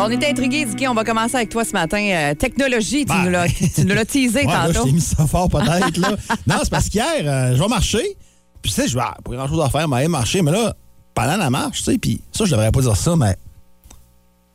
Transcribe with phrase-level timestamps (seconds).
[0.00, 0.88] Bon, on était intrigués, Dicky.
[0.88, 1.98] On va commencer avec toi ce matin.
[1.98, 3.24] Euh, technologie, tu Ben.
[3.24, 4.86] nous l'as- tu nous l'as teasé Ouais, là, je tantôt.
[4.86, 5.96] t'ai mis ça fort peut-être.
[5.98, 6.16] là.
[6.46, 8.16] non, c'est parce qu'hier, euh, je vais marcher.
[8.62, 10.40] Puis, tu sais, je vais, pas grand-chose à faire, mais aller marcher.
[10.42, 10.74] Mais là,
[11.14, 13.36] pendant la marche, tu sais, puis ça, je devrais pas dire ça, mais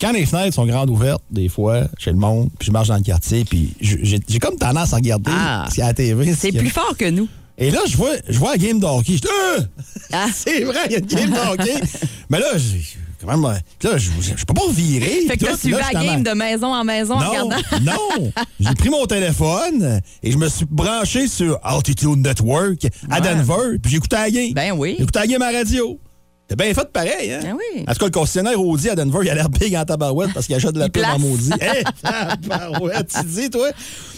[0.02, 2.98] quand les fenêtres sont grandes ouvertes, des fois, chez le monde, puis je marche dans
[2.98, 5.66] le quartier, puis j'ai j'ai comme tendance à regarder Ah.
[5.70, 6.34] ce qu'il y a à la TV.
[6.34, 7.28] ce C'est a- plus fort que nous.
[7.58, 9.14] Et là, je vois, je vois la game de hockey.
[9.14, 9.64] Je dis, Ah!
[10.12, 10.28] Ah.
[10.34, 11.76] c'est vrai, il y a une game de hockey.
[12.30, 12.82] mais là, j'ai
[13.22, 13.46] quand même.
[13.46, 15.22] euh, Là, je, je peux pas virer.
[15.28, 17.56] Fait que t'as suivi la game de maison en maison en Non, regardant.
[17.82, 18.32] non.
[18.60, 23.22] J'ai pris mon téléphone et je me suis branché sur Altitude Network à Ouais.
[23.22, 24.54] Denver, puis j'ai écouté la game.
[24.54, 24.96] Ben oui.
[24.98, 26.00] J'ai écouté la game à radio.
[26.48, 27.40] T'es bien fait pareil, hein?
[27.42, 27.84] Ben oui.
[27.88, 30.46] En tout cas, le concessionnaire Audi à Denver, il a l'air big en tabarouette parce
[30.46, 31.50] qu'il achète de la pub en maudit.
[31.60, 33.70] Hé, tabarouette, tu dis, toi?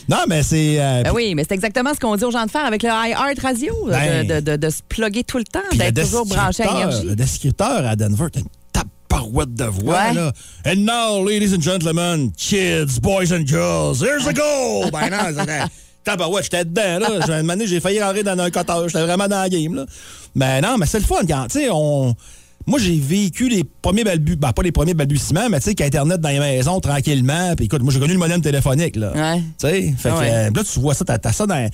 [0.09, 0.75] Non, mais c'est...
[0.77, 2.89] euh, Ben oui, mais c'est exactement ce qu'on dit aux gens de faire avec le
[2.89, 4.27] iHeart Radio, Ben.
[4.27, 7.07] de, de- de- de se plugger tout le temps, d'être toujours branché à descripteur, énergie.
[7.07, 8.47] Le descripteur à Denver, t'as une
[9.07, 10.13] tabarouette de voix, Ouais.
[10.13, 10.31] là.
[10.65, 14.89] And now, ladies and gentlemen, kids, boys and girls, here's the goal!
[14.91, 15.63] ben non, c'était...
[16.03, 17.07] Tabarouette, j'étais dedans, là.
[17.25, 18.91] J'ai- Une année, j'ai failli rentrer dans un cottage.
[18.91, 19.85] J'étais vraiment dans la game, là.
[20.35, 22.15] Mais non, mais c'est le fun quand, tu sais, on...
[22.65, 26.19] Moi, j'ai vécu les premiers balbutiements, ben, pas les premiers balbutiements, mais tu sais, qu'Internet
[26.19, 27.53] dans les maisons, tranquillement.
[27.55, 29.11] Puis écoute, moi, j'ai connu le modem téléphonique, là.
[29.13, 29.37] Ouais.
[29.39, 30.29] Tu sais, fait que Ouais.
[30.31, 31.69] euh, là, tu vois ça, t'as t'as ça dans...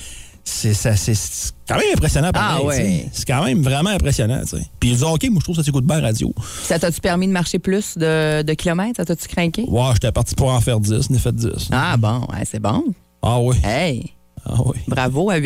[0.45, 3.05] C'est ça- c'est- c'est quand même impressionnant, pareil, Ah ouais.
[3.13, 4.65] C'est quand même vraiment impressionnant, tu sais.
[4.79, 6.33] Puis il dit, OK, moi, je trouve que ça s'écoute bien radio.
[6.63, 8.97] Ça t'a-tu permis de marcher plus de, de kilomètres?
[8.97, 9.63] Ça t'a-tu craqué?
[9.67, 11.69] Ouais, j'étais parti pour en faire 10, j'en ai fait 10.
[11.71, 12.83] Ah bon, ouais, c'est bon.
[13.21, 14.11] Ah oui, Hey,
[14.45, 14.77] ah oui.
[14.87, 15.31] bravo.
[15.31, 15.39] Euh,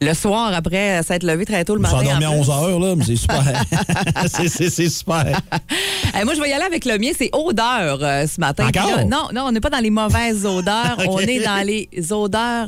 [0.00, 1.98] Le soir, après s'être levé très tôt le matin.
[2.00, 2.40] endormi à en plus.
[2.40, 3.44] 11 heures, là, mais c'est super.
[4.26, 5.40] c'est- c'est c'est super.
[6.14, 7.10] Hey, moi, je vais y aller avec le mien.
[7.16, 8.66] C'est odeur euh, ce matin.
[8.66, 8.96] Encore?
[8.96, 10.96] Là, non, non, on n'est pas dans les mauvaises odeurs.
[11.08, 12.66] On est dans les odeurs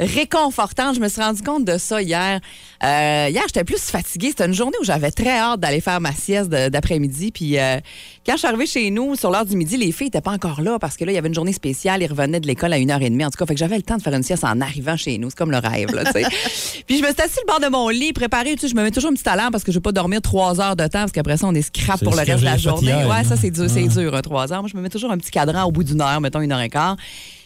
[0.00, 0.94] réconfortantes.
[0.96, 2.40] Je me suis rendu compte de ça hier.
[2.84, 4.28] Euh, hier, j'étais plus fatiguée.
[4.28, 7.32] C'était une journée où j'avais très hâte d'aller faire ma sieste d'après-midi.
[7.32, 7.78] Puis euh,
[8.24, 10.60] quand je suis arrivée chez nous, sur l'heure du midi, les filles n'étaient pas encore
[10.60, 12.02] là parce que là, il y avait une journée spéciale.
[12.02, 13.26] Ils revenaient de l'école à 1h30.
[13.26, 15.18] En tout cas, fait que j'avais le temps de faire une sieste en arrivant chez
[15.18, 15.30] nous.
[15.30, 16.24] C'est comme le rêve, là, tu sais.
[16.86, 18.54] Puis je me suis assise sur le bord de mon lit, préparée.
[18.54, 19.92] Tu sais, je me mets toujours une petite alarme parce que je ne veux pas
[19.92, 22.44] dormir trois heures de temps parce qu'après ça, on est scrap pour le reste de
[22.44, 22.88] la journée.
[22.88, 23.88] hier, ouais, ça, c'est dur, c'est Ouais.
[23.88, 24.60] dur, un trois heures.
[24.62, 26.60] Moi, je me mets toujours un petit cadran au bout d'une heure, mettons une heure
[26.60, 26.96] et quart.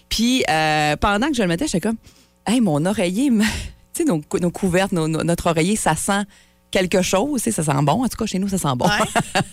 [0.09, 1.97] Puis euh, pendant que je le mettais, j'étais comme,
[2.47, 3.45] hey, mon oreiller, tu
[3.93, 6.23] sais, nos, cou- nos couvertes, nos- notre oreiller, ça sent
[6.71, 8.05] quelque chose, tu sais, ça sent bon.
[8.05, 8.89] En tout cas, chez nous, ça sent bon.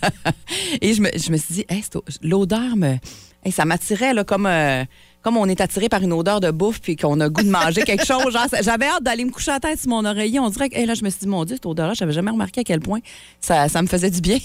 [0.80, 1.82] et je me, je me suis dit, hey,
[2.22, 2.96] l'odeur me.
[3.44, 4.46] hey, ça m'attirait, comme.
[4.46, 4.84] euh,
[5.22, 7.82] comme on est attiré par une odeur de bouffe puis qu'on a goût de manger
[7.82, 8.34] quelque chose.
[8.62, 10.40] J'avais hâte d'aller me coucher à la tête sur mon oreiller.
[10.40, 12.30] On dirait que hey, là, je me suis dit, mon Dieu, cette odeur-là, j'avais jamais
[12.30, 13.00] remarqué à quel point
[13.38, 14.38] ça, ça me faisait du bien.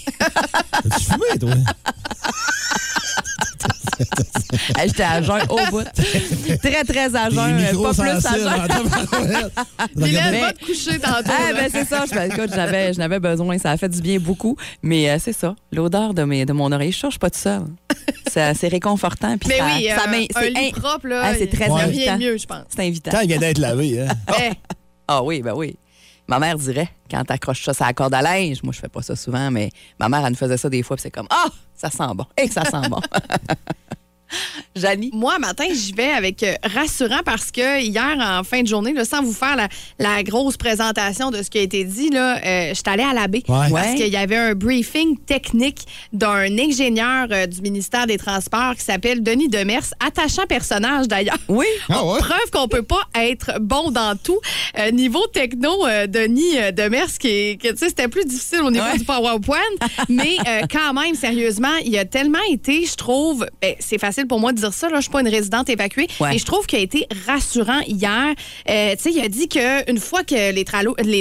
[0.99, 1.51] Fumé, toi?
[4.85, 5.83] J'étais à jeun au bout.
[6.61, 7.59] Très, très à jeun.
[7.59, 9.49] Euh, Pas plus à jeun.
[9.95, 10.11] Mais-
[10.41, 11.29] va te coucher tantôt.
[11.31, 12.03] Ah, ben c'est ça.
[12.11, 13.57] Je, écoute, j'avais, je n'avais besoin.
[13.57, 14.55] Ça a fait du bien beaucoup.
[14.81, 15.55] Mais euh, c'est ça.
[15.71, 17.63] L'odeur de, mes, de mon oreiller, je suis sûre, je suis pas toute seule.
[18.31, 19.37] C'est, c'est réconfortant.
[19.37, 21.45] Puis Mais ça, oui, ça un, m'in- un c'est lit in- propre, là, Ah, c'est
[21.45, 22.13] il très invitant.
[22.17, 22.63] de mieux, je pense.
[22.69, 23.11] c'est invitant.
[23.11, 24.07] Quand il vient d'être lavé, hein?
[25.07, 25.75] Ah oui, ben oui.
[26.27, 28.63] Ma mère dirait, quand t'accroches ça, ça corde à linge.
[28.63, 29.69] Moi, je fais pas ça souvent, mais
[29.99, 32.25] ma mère, elle me faisait ça des fois, puis c'est comme, ah, ça sent bon.
[32.37, 33.01] Et que ça sent bon.
[34.75, 35.09] Janie?
[35.13, 39.05] Moi, matin, j'y vais avec euh, rassurant parce que hier, en fin de journée, là,
[39.05, 39.67] sans vous faire la,
[39.99, 43.13] la grosse présentation de ce qui a été dit, là, euh, je suis allée à
[43.13, 43.69] la baie Ouais.
[43.71, 45.79] parce qu'il y avait un briefing technique
[46.13, 51.37] d'un ingénieur euh, du ministère des Transports qui s'appelle Denis Demers, attachant personnage d'ailleurs.
[51.47, 51.65] Oui.
[51.89, 52.19] Ah ouais?
[52.19, 54.39] Preuve qu'on peut pas être bon dans tout.
[54.79, 58.97] Euh, niveau techno, euh, Denis euh, Demers, qui sais, c'était plus difficile au niveau Ouais.
[58.97, 59.57] du PowerPoint,
[60.09, 64.39] mais euh, quand même, sérieusement, il a tellement été, je trouve, ben, c'est facile pour
[64.39, 66.29] moi de dire ça, là, je suis pas une résidente évacuée, Ouais.
[66.31, 68.33] mais je trouve qu'il a été rassurant hier.
[68.69, 70.63] Euh, tu sais, il a dit qu'une fois que les,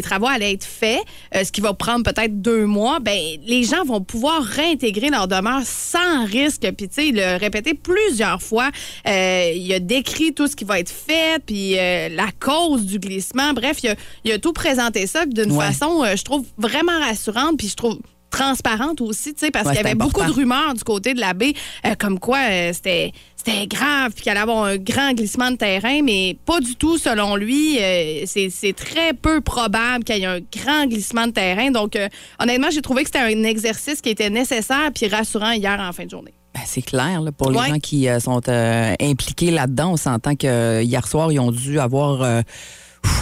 [0.02, 1.00] travaux allaient être faits,
[1.34, 5.26] euh, ce qui va prendre peut-être deux mois, ben, les gens vont pouvoir réintégrer leur
[5.26, 6.70] demeure sans risque.
[6.76, 8.70] Puis, tu sais, il l'a répété plusieurs fois.
[9.08, 13.52] Euh, il a décrit tout ce qui va être fait, puis la cause du glissement.
[13.54, 13.94] Bref, il a,
[14.24, 15.66] il a tout présenté ça d'une Ouais.
[15.66, 17.98] façon, je trouve, vraiment rassurante, puis je trouve
[18.36, 21.20] transparente aussi, tu sais, parce Ouais, qu'il y avait beaucoup de rumeurs du côté de
[21.20, 21.54] la baie,
[21.86, 25.56] euh, comme quoi euh, c'était c'était grave, puis qu'il allait avoir un grand glissement de
[25.56, 27.76] terrain, mais pas du tout selon lui.
[27.78, 31.70] Euh, c'est très peu probable qu'il y ait un grand glissement de terrain.
[31.70, 32.08] Donc, euh,
[32.40, 36.06] honnêtement, j'ai trouvé que c'était un exercice qui était nécessaire puis rassurant hier en fin
[36.06, 36.32] de journée.
[36.54, 37.68] Ben, c'est clair, là, pour les Ouais.
[37.68, 39.92] gens qui euh, sont impliqués là-dedans.
[39.92, 42.42] On s'entend que hier soir, ils ont dû avoir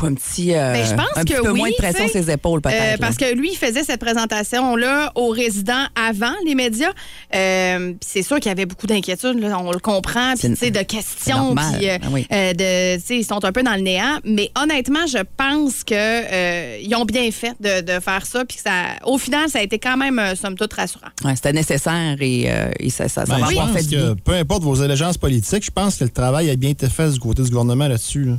[0.03, 2.13] un petit, euh, Ben, je pense un petit que peu oui, moins de pression sur
[2.25, 2.95] ses épaules, peut-être.
[2.95, 6.91] Euh, parce que lui, il faisait cette présentation-là aux résidents avant les médias.
[7.35, 10.71] Euh, c'est sûr qu'il y avait beaucoup d'inquiétudes, on le comprend, puis C'est- tu sais,
[10.71, 12.27] de questions, puis euh, Ah oui.
[12.33, 14.19] euh, de, tu sais, ils sont un peu dans le néant.
[14.25, 18.59] Mais honnêtement, je pense que euh, ils ont bien fait de, de faire ça, puis
[18.65, 18.73] ça,
[19.05, 21.07] au final, ça a été quand même, somme toute, rassurant.
[21.25, 24.33] Ouais, C'était nécessaire et, euh, et ça, ça, ça Ben, va avoir fait que peu
[24.33, 27.43] importe vos allégeances politiques, je pense que le travail a bien été fait du côté
[27.43, 28.25] du gouvernement là-dessus.
[28.25, 28.35] là.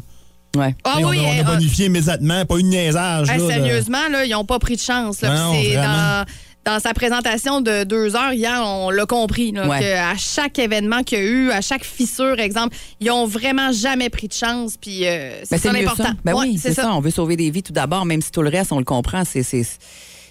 [0.55, 0.75] Ouais.
[0.83, 3.27] Ah on, oui, a, on a euh, bonifié immédiatement, pas une niaisage.
[3.27, 5.21] Là, sérieusement, là, ils n'ont pas pris de chance.
[5.21, 5.35] là.
[5.35, 6.25] Non, dans,
[6.65, 9.51] dans sa présentation de deux heures hier, on l'a compris.
[9.51, 9.79] Là, Ouais.
[9.79, 13.71] que à chaque événement qu'il y a eu, à chaque fissure, exemple, ils ont vraiment
[13.71, 14.75] jamais pris de chance.
[14.79, 16.03] Puis euh, c'est Ben, l'important.
[16.03, 16.13] ça.
[16.23, 16.93] Ben Ouais, oui, c'est ça.
[16.93, 19.23] On veut sauver des vies tout d'abord, même si tout le reste, on le comprend.
[19.25, 19.43] C'est.
[19.43, 19.65] c'est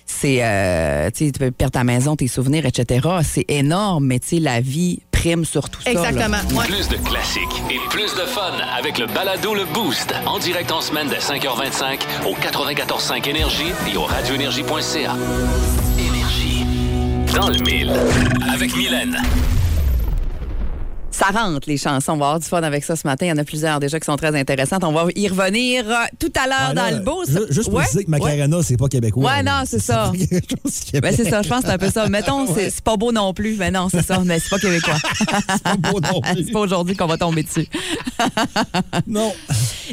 [0.04, 3.08] c'est, euh, tu peux perdre ta maison, tes souvenirs, etc.
[3.22, 4.98] C'est énorme, mais tu sais, la vie
[5.44, 5.90] sur tout ça.
[5.90, 6.38] Exactement.
[6.52, 6.66] ouais.
[6.66, 10.12] Plus de classiques et plus de fun avec le balado Le Boost.
[10.26, 15.16] En direct en semaine dès 5h25 au 94.5 Énergie et au radioénergie.ca.
[15.98, 16.66] Énergie.
[17.34, 17.92] Dans le mille.
[18.52, 19.16] Avec Mylène.
[21.14, 22.12] Ça rentre, les chansons.
[22.12, 23.26] On va avoir du fun avec ça ce matin.
[23.26, 24.82] Il y en a plusieurs déjà qui sont très intéressantes.
[24.82, 27.22] On va y revenir euh, tout à l'heure dans le beau.
[27.28, 28.18] ju- Juste pour Ouais, dire que ouais.
[28.18, 29.24] Macarena, c'est pas québécois.
[29.30, 30.10] Ouais, non, c'est ça.
[30.10, 32.08] Ben, c'est ça, je pense que c'est un peu ça.
[32.08, 33.56] Mettons, c'est- c'est pas beau non plus.
[33.58, 34.94] Mais non, c'est ça, mais c'est pas québécois.
[35.64, 36.44] pas beau non plus.
[36.46, 37.68] c'est pas aujourd'hui qu'on va tomber dessus.
[39.06, 39.32] Non.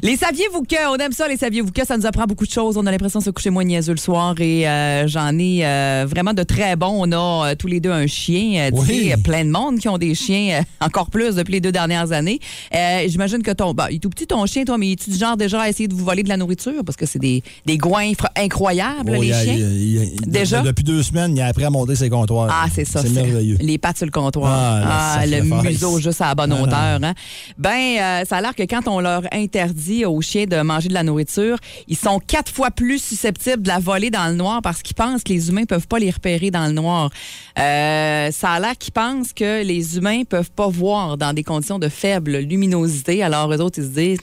[0.01, 0.87] Les saviez-vous que?
[0.89, 1.85] On aime ça, les saviez-vous que?
[1.85, 2.77] Ça nous apprend beaucoup de choses.
[2.77, 6.05] On a l'impression de se coucher moins niaiseux le soir et euh, j'en ai euh,
[6.07, 7.05] vraiment de très bons.
[7.05, 8.67] On a tous les deux un chien.
[8.67, 9.09] euh, tu Oui.
[9.09, 12.11] sais, plein de monde qui ont des chiens, euh, encore plus depuis les deux dernières
[12.11, 12.39] années.
[12.75, 13.73] Euh, J'imagine que ton.
[13.73, 15.87] Bah, il est tout petit ton chien, toi, mais es-tu du genre déjà à essayer
[15.87, 16.83] de vous voler de la nourriture?
[16.85, 19.53] Parce que c'est des, des goinfres incroyables, Oh, les a- chiens.
[19.55, 19.63] il
[19.99, 20.61] a- il a- Déjà?
[20.61, 22.49] Depuis deux semaines, il a appris à monter ses comptoirs.
[22.51, 23.01] Ah, c'est ça.
[23.01, 23.57] C'est merveilleux.
[23.59, 24.51] Les pattes sur le comptoir.
[24.85, 26.63] Ah, Ah, le museau juste à la bonne Ah, non.
[26.63, 26.99] hauteur.
[27.03, 27.13] Hein?
[27.57, 30.93] Ben, euh, ça a l'air que quand on leur interdit aux chiens de manger de
[30.93, 31.57] la nourriture,
[31.87, 35.23] ils sont quatre fois plus susceptibles de la voler dans le noir parce qu'ils pensent
[35.23, 37.09] que les humains peuvent pas les repérer dans le noir.
[37.57, 41.79] Euh, ça a l'air qu'ils pensent que les humains peuvent pas voir dans des conditions
[41.79, 43.23] de faible luminosité.
[43.23, 44.19] Alors, eux autres, ils se disent...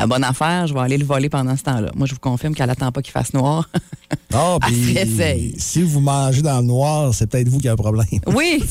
[0.00, 1.90] La bonne affaire, je vais aller le voler pendant ce temps-là.
[1.96, 3.68] Moi, je vous confirme qu'elle attend pas qu'il fasse noir.
[4.32, 4.58] Ah,
[4.94, 8.06] Elle puis si vous mangez dans le noir, c'est peut-être vous qui avez un problème.
[8.26, 8.62] Oui!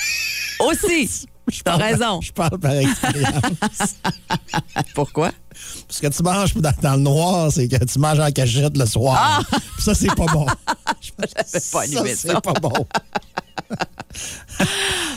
[0.60, 1.26] Aussi!
[1.64, 2.20] T'as raison.
[2.20, 3.96] Je parle par expérience.
[4.94, 5.32] Pourquoi?
[5.88, 8.86] Parce que tu manges dans, dans le noir, c'est que tu manges en cachette le
[8.86, 9.42] soir.
[9.50, 10.46] Puis Ça, c'est pas bon.
[11.00, 12.28] J'avais pas allumé ça.
[12.34, 12.86] c'est pas bon.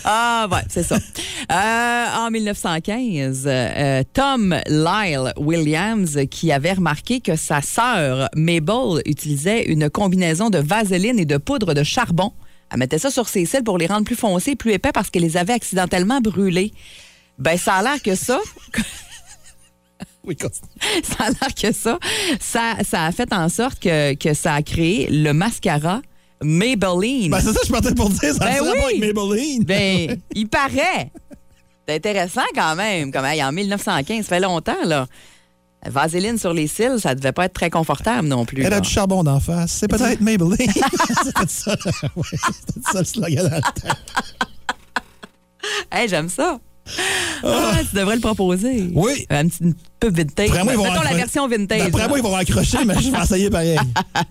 [0.06, 0.98] Ah, ouais, c'est ça.
[1.52, 9.64] Euh, en 1915, euh, Tom Lyle Williams, qui avait remarqué que sa sœur Mabel utilisait
[9.66, 12.34] une combinaison de vaseline et de poudre de charbon.
[12.72, 15.10] Elle mettait ça sur ses cils pour les rendre plus foncés et plus épais parce
[15.10, 16.74] qu'elle les avait accidentellement brûlés.
[17.38, 18.40] Ben, ça a l'air que ça,
[20.26, 20.38] Oui,
[21.04, 22.00] ça a l'air que ça,
[22.40, 26.02] ça, ça a fait en sorte que, que ça a créé le mascara
[26.44, 27.32] Maybelline.
[27.32, 28.34] Ben, c'est ça que je partais pour dire.
[28.34, 28.70] Ça Ben oui.
[28.84, 29.64] avec Maybelline.
[29.64, 31.12] Ben, il paraît.
[31.88, 33.12] C'est intéressant quand même.
[33.12, 35.08] Comme, hey, en 1915, ça fait longtemps, là.
[35.86, 38.64] Vaseline sur les cils, ça devait pas être très confortable non plus.
[38.64, 38.78] Elle là.
[38.78, 39.72] a du charbon d'en face.
[39.74, 40.56] C'est peut-être Maybelline.
[41.24, 41.72] c'était ça,
[42.16, 43.98] ouais, c'était ça le slogan le temps.
[45.92, 46.60] Hey, j'aime ça.
[47.46, 48.90] Ah, tu devrais le proposer.
[48.94, 49.26] Oui.
[49.30, 50.50] Un petit une peu vintage.
[50.50, 51.80] Moi, ils vont Mettons la raccro- version vintage.
[51.80, 52.08] D'après là.
[52.08, 53.78] moi, ils vont raccrocher, mais je vais essayer pareil.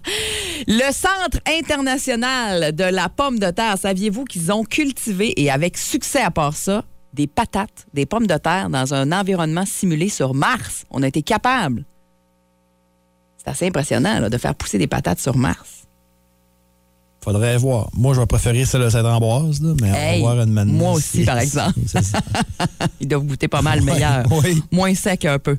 [0.67, 6.21] Le Centre international de la pomme de terre, saviez-vous qu'ils ont cultivé, et avec succès
[6.21, 10.85] à part ça, des patates, des pommes de terre dans un environnement simulé sur Mars?
[10.91, 11.85] On a été capable.
[13.39, 15.85] C'est assez impressionnant là, de faire pousser des patates sur Mars.
[17.25, 17.89] Faudrait voir.
[17.97, 18.89] Moi, je vais préférer celle de
[19.63, 20.73] là, mais Hey, on va voir une manne.
[20.73, 21.79] moi aussi, par exemple.
[23.01, 24.25] Ils doivent goûter pas mal Ouais, meilleur.
[24.43, 24.61] oui.
[24.73, 25.57] Moins sec un peu.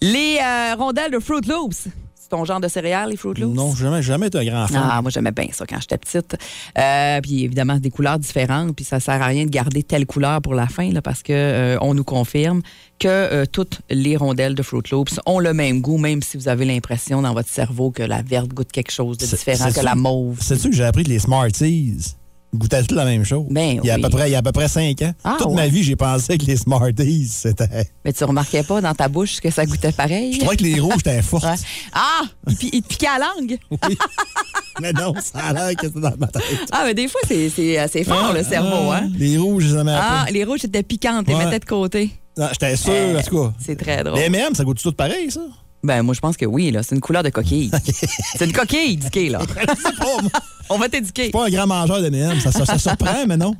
[0.00, 1.86] Les euh, rondelles de Fruit Loops.
[2.24, 3.54] C'est ton genre de céréales, les Fruit Loops?
[3.54, 4.82] Non, jamais, jamais été un grand fan.
[4.82, 6.38] Ah, moi, j'aimais bien ça quand j'étais petite.
[6.78, 8.74] Euh, puis évidemment, des couleurs différentes.
[8.74, 11.34] Puis ça sert à rien de garder telle couleur pour la fin, là, parce que
[11.34, 12.62] euh, on nous confirme
[12.98, 16.48] que euh, toutes les rondelles de Fruit Loops ont le même goût, même si vous
[16.48, 19.94] avez l'impression dans votre cerveau que la verte goûte quelque chose de différent que la
[19.94, 20.40] mauve.
[20.40, 22.14] Sais-tu que j'ai appris que les Smarties
[22.58, 23.46] goûtaient toutes la même chose?
[23.50, 24.02] Ben il, y a à oui.
[24.02, 25.12] peu près, il y a à peu près 5 ans.
[25.24, 27.90] Ah, Toute ma vie, j'ai pensé que les Smarties, c'était.
[28.04, 30.32] Mais tu remarquais pas dans ta bouche que ça goûtait pareil?
[30.34, 31.44] Je trouvais que les rouges étaient fortes.
[31.44, 31.54] Ouais.
[31.92, 32.22] Ah!
[32.48, 33.58] Il, pi- il te piquait à la langue?
[33.70, 33.78] Oui.
[34.80, 36.42] Mais non, ça a l'air que c'est dans ma tête.
[36.72, 39.08] Ah, mais des fois, c'est- assez fort, le cerveau, Ah, hein?
[39.16, 41.44] Les rouges, aimais Ah, les rouges étaient piquantes, Ouais.
[41.44, 42.10] mettais de côté.
[42.36, 43.52] Non, J'étais sûr, en tout cas.
[43.64, 44.18] C'est très drôle.
[44.18, 45.42] Les M&M, ça goûte tout pareil, ça?
[45.84, 46.82] Ben, moi, je pense que oui, là.
[46.82, 47.70] C'est une couleur de coquille.
[48.36, 49.40] c'est une coquille, Dicky, là.
[50.70, 51.28] On va t'éduquer.
[51.28, 52.40] Pas un grand mangeur de M&M.
[52.40, 53.54] Ça, ça, ça surprend, mais non.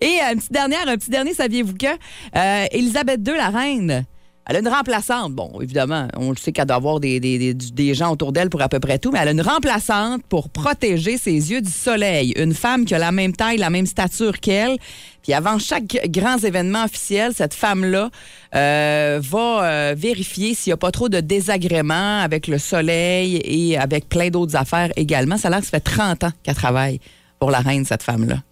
[0.00, 4.04] Et euh, une petite dernière, un petit dernier, saviez-vous que euh, Elisabeth II, la reine,
[4.46, 5.32] elle a une remplaçante.
[5.32, 8.50] Bon, évidemment, on le sait qu'elle doit avoir des, des- des- des gens autour d'elle
[8.50, 11.70] pour à peu près tout, mais elle a une remplaçante pour protéger ses yeux du
[11.70, 12.32] soleil.
[12.36, 14.76] Une femme qui a la même taille, la même stature qu'elle.
[15.22, 18.10] Puis avant chaque grand événement officiel, cette femme-là
[18.54, 23.78] euh, va euh, vérifier s'il n'y a pas trop de désagréments avec le soleil et
[23.78, 25.38] avec plein d'autres affaires également.
[25.38, 27.00] Ça a l'air que ça fait 30 ans qu'elle travaille
[27.38, 28.42] pour la reine, cette femme-là.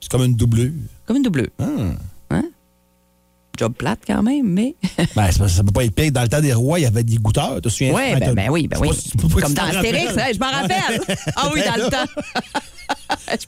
[0.00, 0.72] C'est comme une doublure.
[1.06, 1.48] Comme une doublure.
[1.58, 1.94] Hein?
[3.58, 4.74] Job plate quand même, mais.
[5.14, 6.10] Ben, pas- ça peut pas être pire.
[6.12, 7.56] Dans le temps des rois, il y avait des goûteurs.
[7.56, 7.92] Tu te souviens?
[7.94, 8.88] Oui, ben, ben oui, ben oui.
[8.88, 11.00] pas Comme dans Astérix, hein, je m'en rappelle.
[11.36, 12.06] Ah oui, dans le temps.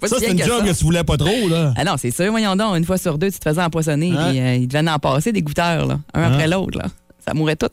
[0.01, 0.73] Pas Ça, si c'est une que job ça.
[0.73, 1.75] que tu voulais pas trop, là.
[1.77, 4.31] Ah non, c'est sûr, voyons donc, une fois sur deux, tu te faisais empoisonner, Hein?
[4.31, 6.47] puis euh, il devait en passer des goûteurs, là, un après Hein?
[6.49, 6.85] l'autre, là.
[7.27, 7.69] Ça mourait tout.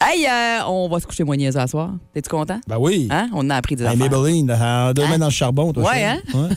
[0.00, 1.90] Hey, euh, on va se coucher moins niaiseux à soir.
[2.12, 2.60] T'es-tu content?
[2.68, 3.08] Ben oui.
[3.10, 3.28] Hein?
[3.32, 4.10] On a appris des Hey, affaires.
[4.10, 5.08] Maybelline, en deux Hein?
[5.08, 5.84] mains dans le charbon, toi.
[5.90, 6.38] Ouais, ça.
[6.38, 6.48] hein?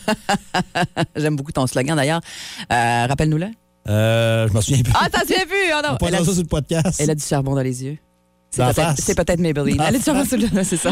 [0.55, 1.03] Ouais.
[1.15, 2.21] J'aime beaucoup ton slogan, d'ailleurs.
[2.71, 3.47] Euh, Rappelle-nous-le.
[3.89, 4.93] Euh, je m'en souviens plus.
[4.99, 5.73] Ah, t'en souviens plus?
[5.73, 5.97] On non.
[6.07, 6.99] Elle a, ça sur le podcast.
[6.99, 7.97] elle a du charbon dans les yeux.
[8.51, 9.77] C'est peut-être- peut-être Maybelline.
[9.77, 10.47] Dans Elle a du charbon sur le...
[10.63, 10.91] C'est ça.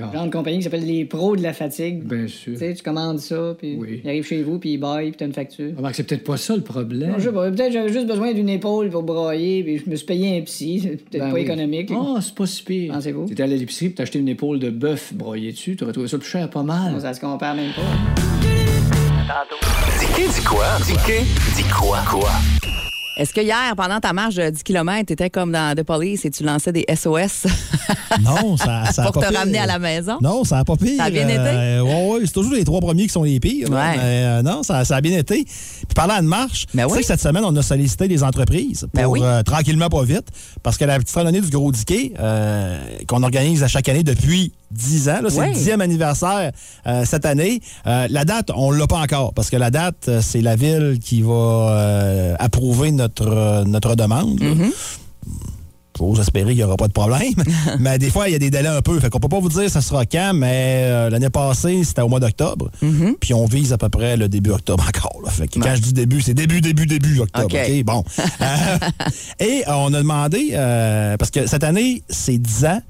[0.01, 0.13] D'accord.
[0.15, 2.03] Genre de compagnie qui s'appelle les pros de la fatigue.
[2.03, 2.53] Bien sûr.
[2.53, 4.01] Tu sais, tu commandes ça, puis Oui.
[4.03, 5.71] il arrive chez vous, puis il baille, puis t'as une facture.
[5.77, 7.11] Remarque, c'est peut-être pas ça le problème.
[7.11, 9.95] Non, je sais pas, peut-être j'avais juste besoin d'une épaule pour broyer, puis je me
[9.95, 10.79] suis payé un psy.
[10.81, 11.41] C'est peut-être Ben pas oui.
[11.41, 11.91] économique.
[11.93, 12.93] Ah, c'est pas si pire.
[12.93, 13.25] Pensez-vous?
[13.27, 15.75] T'étais allé à l'épicerie puis t'as acheté une épaule de bœuf broyée dessus.
[15.75, 16.99] T'aurais trouvé ça plus cher, pas mal.
[17.01, 17.81] Ça se compare même pas.
[20.15, 20.65] Dis dis quoi?
[20.85, 20.93] Dis
[21.55, 21.99] dis quoi?
[22.09, 22.29] Quoi?
[23.17, 26.23] Est-ce que hier, pendant ta marche de 10 km, tu étais comme dans The Police
[26.25, 27.45] et tu lançais des SOS
[28.23, 29.39] Non, ça, ça a pour pas te pire.
[29.39, 30.17] ramener à la maison?
[30.21, 30.95] Non, ça n'a pas pire.
[30.97, 31.37] Ça a bien été?
[31.39, 33.69] Euh, ouais, c'est toujours les trois premiers qui sont les pires.
[33.69, 33.75] là.
[33.91, 33.97] Ouais.
[33.97, 35.43] Mais, euh, non, ça, ça a bien été.
[35.43, 37.01] Puis parlant de marche, Ben tu sais oui.
[37.01, 39.19] que cette semaine, on a sollicité des entreprises pour Ben oui.
[39.21, 40.27] euh, tranquillement pas vite,
[40.63, 42.13] parce que la petite randonnée du Gros Diquet,
[43.07, 45.47] qu'on organise à chaque année depuis 10 ans, c'est Oui.
[45.47, 46.51] le 10e anniversaire
[46.87, 47.61] euh, cette année.
[47.87, 50.97] Euh, la date, on l'a pas encore, parce que la date, euh, c'est la ville
[51.03, 54.39] qui va euh, approuver notre, notre demande.
[54.39, 54.49] là.
[54.49, 54.71] Mm-hmm.
[56.19, 57.33] Espérer qu'il n'y aura pas de problème.
[57.79, 58.99] mais des fois, il y a des délais un peu.
[58.99, 62.19] Fait qu'on peut pas vous dire ça sera quand, mais l'année passée, c'était au mois
[62.19, 62.71] d'octobre.
[62.81, 63.17] Mm-hmm.
[63.19, 65.21] Puis on vise à peu près le début octobre encore.
[65.23, 65.29] là.
[65.29, 67.45] Fait que quand je dis début, c'est début, début, début octobre.
[67.55, 67.83] OK.
[67.83, 68.03] Bon.
[69.39, 70.53] Et on a demandé,
[71.19, 72.81] parce que cette année, c'est 10 ans,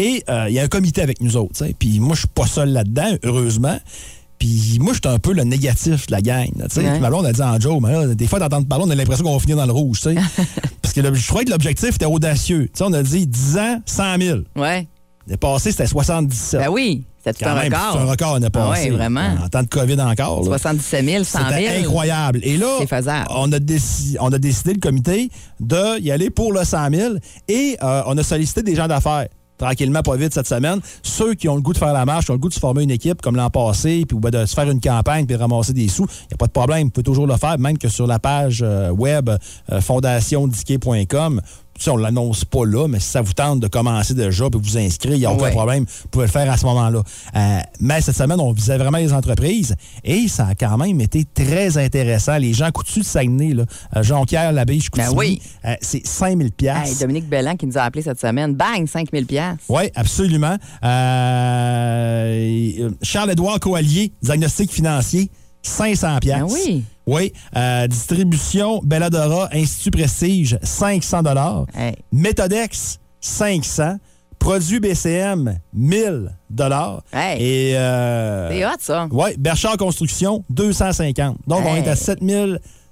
[0.00, 1.62] et euh, il y a un comité avec nous autres.
[1.78, 3.78] Puis moi, je suis pas seul là-dedans, heureusement.
[4.38, 6.48] Puis moi, j'étais un peu le négatif de la gang.
[6.70, 6.80] sais.
[6.80, 6.92] Ouais.
[6.92, 8.94] Puis ma blonde a dit en Joe, mais là, des fois, d'entendre parler, on a
[8.94, 10.00] l'impression qu'on va finir dans le rouge.
[10.00, 10.14] sais.
[10.82, 12.70] Parce que le- je trouvais que l'objectif était audacieux.
[12.80, 14.38] On a dit 10 ans, 100 000.
[14.56, 14.88] Ouais.
[15.38, 16.60] Passée, c'était 77.
[16.60, 17.90] Ben oui, c'est un même, record.
[17.92, 18.84] C'est un record l'année Ah passée.
[18.90, 19.34] ouais, vraiment.
[19.44, 20.38] En temps de COVID encore.
[20.40, 20.44] là.
[20.46, 21.50] 77 000, 100 000.
[21.50, 22.40] C'était incroyable.
[22.42, 22.78] Et là,
[23.28, 25.30] on a, déci- on a décidé, le comité,
[25.60, 27.14] d'y aller pour le 100 000
[27.48, 29.26] et euh, on a sollicité des gens d'affaires.
[29.60, 30.80] Tranquillement, pas vite cette semaine.
[31.02, 32.82] Ceux qui ont le goût de faire la marche, qui ont le goût de former
[32.82, 35.74] une équipe comme l'an passé, puis ben, de se faire une campagne, puis de ramasser
[35.74, 36.84] des sous, il n'y a pas de problème.
[36.84, 39.80] Vous pouvez toujours le faire, même que sur la page euh, web euh.
[41.88, 44.76] On ne l'annonce pas là, mais si ça vous tente de commencer déjà puis vous
[44.78, 45.50] inscrire, il n'y a aucun Ouais.
[45.52, 45.84] problème.
[46.02, 47.02] Vous pouvez le faire à ce moment-là.
[47.36, 51.24] Euh, mais cette semaine, on visait vraiment les entreprises et ça a quand même été
[51.34, 52.36] très intéressant.
[52.36, 53.64] Les gens coutus de Saguenay, là,
[53.96, 55.40] euh, Jonquière, la Biche, Ben oui.
[55.64, 58.54] euh, c'est 5000 Hey, Dominique Belland qui nous a appelé cette semaine.
[58.54, 59.24] Bang, 5 000
[59.68, 60.56] oui, absolument.
[60.82, 60.86] Et,
[62.80, 65.30] euh, Charles-Édouard Coallier, diagnostic financier,
[65.62, 66.84] 500 Ben oui.
[67.10, 67.32] Oui.
[67.56, 71.66] Euh, distribution Belladora, Institut Prestige, 500 dollars.
[71.74, 71.94] Hey.
[72.12, 73.96] Méthodex, 500.
[74.38, 77.02] Produits BCM, 1000 dollars.
[77.12, 77.42] Hey.
[77.42, 79.08] Et euh, C'est hot, ça.
[79.10, 81.36] oui, Berchard Construction, 250.
[81.46, 81.94] Donc, on est à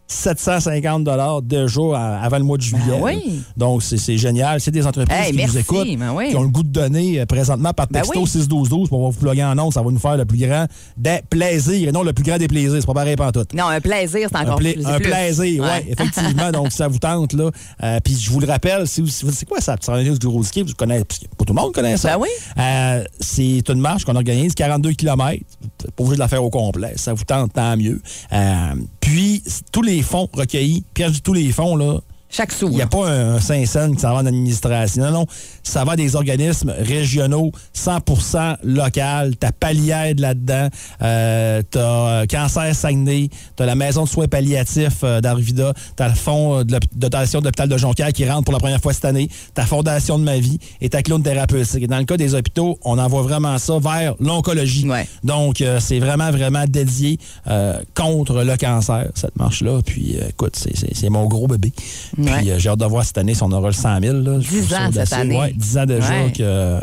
[0.09, 2.83] 7750 dollars de jour à- avant le mois de juillet.
[2.89, 3.43] Ben oui.
[3.57, 4.61] Donc, c'est génial.
[4.61, 6.31] C'est des entreprises Hey, qui merci, nous écoutent, ben oui.
[6.31, 8.27] qui ont le goût de donner euh, présentement par Ben texto oui.
[8.27, 9.73] 61212 pour vous plugger en ondes.
[9.73, 12.49] Ça va nous faire le plus grand des plaisirs et non le plus grand des
[12.49, 12.79] plaisirs.
[12.81, 13.45] C'est pas pareil pas tout.
[13.55, 14.87] Non, un plaisir, c'est Un, encore pla- plus.
[14.87, 15.11] un plus.
[15.11, 15.87] plaisir, oui, Ouais.
[15.89, 16.51] effectivement.
[16.53, 17.51] donc, ça vous tente, là.
[17.83, 20.63] Euh, Puis, je vous le rappelle, si vous, c'est quoi ça, petite du Ski?
[20.63, 22.17] Vous connaissez, pas tout le monde connaît ça.
[22.17, 22.29] Ben oui.
[22.59, 25.43] Euh, c'est une marche qu'on organise, 42 km.
[25.79, 26.95] Pas obligé de la faire au complet.
[26.97, 28.01] Ça vous tente, tant mieux.
[28.33, 28.75] Euh,
[29.09, 32.01] puis, tous les fonds recueillis, puis tous les fonds, là,
[32.31, 32.69] Chaque sou.
[32.71, 35.05] Il n'y a pas un, un 5 cents qui s'en va en administration.
[35.05, 35.27] Non, non.
[35.63, 39.37] Ça va à des organismes régionaux, 100% local.
[39.37, 40.69] T'as Paliaide là-dedans.
[41.03, 43.29] Euh, t'as euh, Cancer Saguenay.
[43.57, 45.73] T'as la maison de soins palliatifs euh, d'Arvida.
[45.97, 48.81] T'as le fonds euh, de dotation de l'hôpital de Jonquière qui rentre pour la première
[48.81, 49.29] fois cette année.
[49.55, 51.87] Ta fondation de ma vie et ta clown thérapeutique.
[51.87, 54.89] Dans le cas des hôpitaux, on envoie vraiment ça vers l'oncologie.
[54.89, 55.07] Ouais.
[55.25, 59.81] Donc, euh, c'est vraiment, vraiment dédié euh, contre le cancer, cette marche-là.
[59.85, 61.73] Puis, euh, écoute, c'est mon gros bébé.
[62.19, 62.33] Ouais.
[62.39, 64.13] Puis, euh, j'ai hâte de voir cette année si on aura le 100 000.
[64.19, 64.41] Là.
[64.41, 65.39] Je 10 trouve ça ans cette année.
[65.39, 66.33] Ouais, 10 ans déjà Ouais.
[66.37, 66.81] que,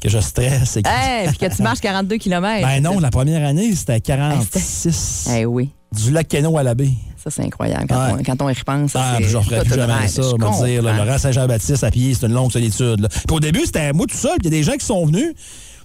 [0.00, 0.76] que je stresse.
[0.78, 2.66] Et que- Hey, puis que tu marches 42 km.
[2.66, 5.28] ben non, la première année, c'était 46.
[5.36, 5.70] Eh oui.
[5.92, 6.88] du lac Quénon à la baie.
[7.22, 7.84] Ça, c'est incroyable.
[7.88, 8.12] Quand, Ouais.
[8.18, 10.28] on, quand on y repense, Ah, ferais tout plus jamais ça, Je
[10.64, 10.82] dire.
[10.82, 11.04] là, comprends.
[11.04, 13.08] Laurent Saint-Jean-Baptiste à pied, c'est une longue solitude.
[13.10, 15.04] Puis au début, c'était moi tout seul, puis il y a des gens qui sont
[15.06, 15.32] venus.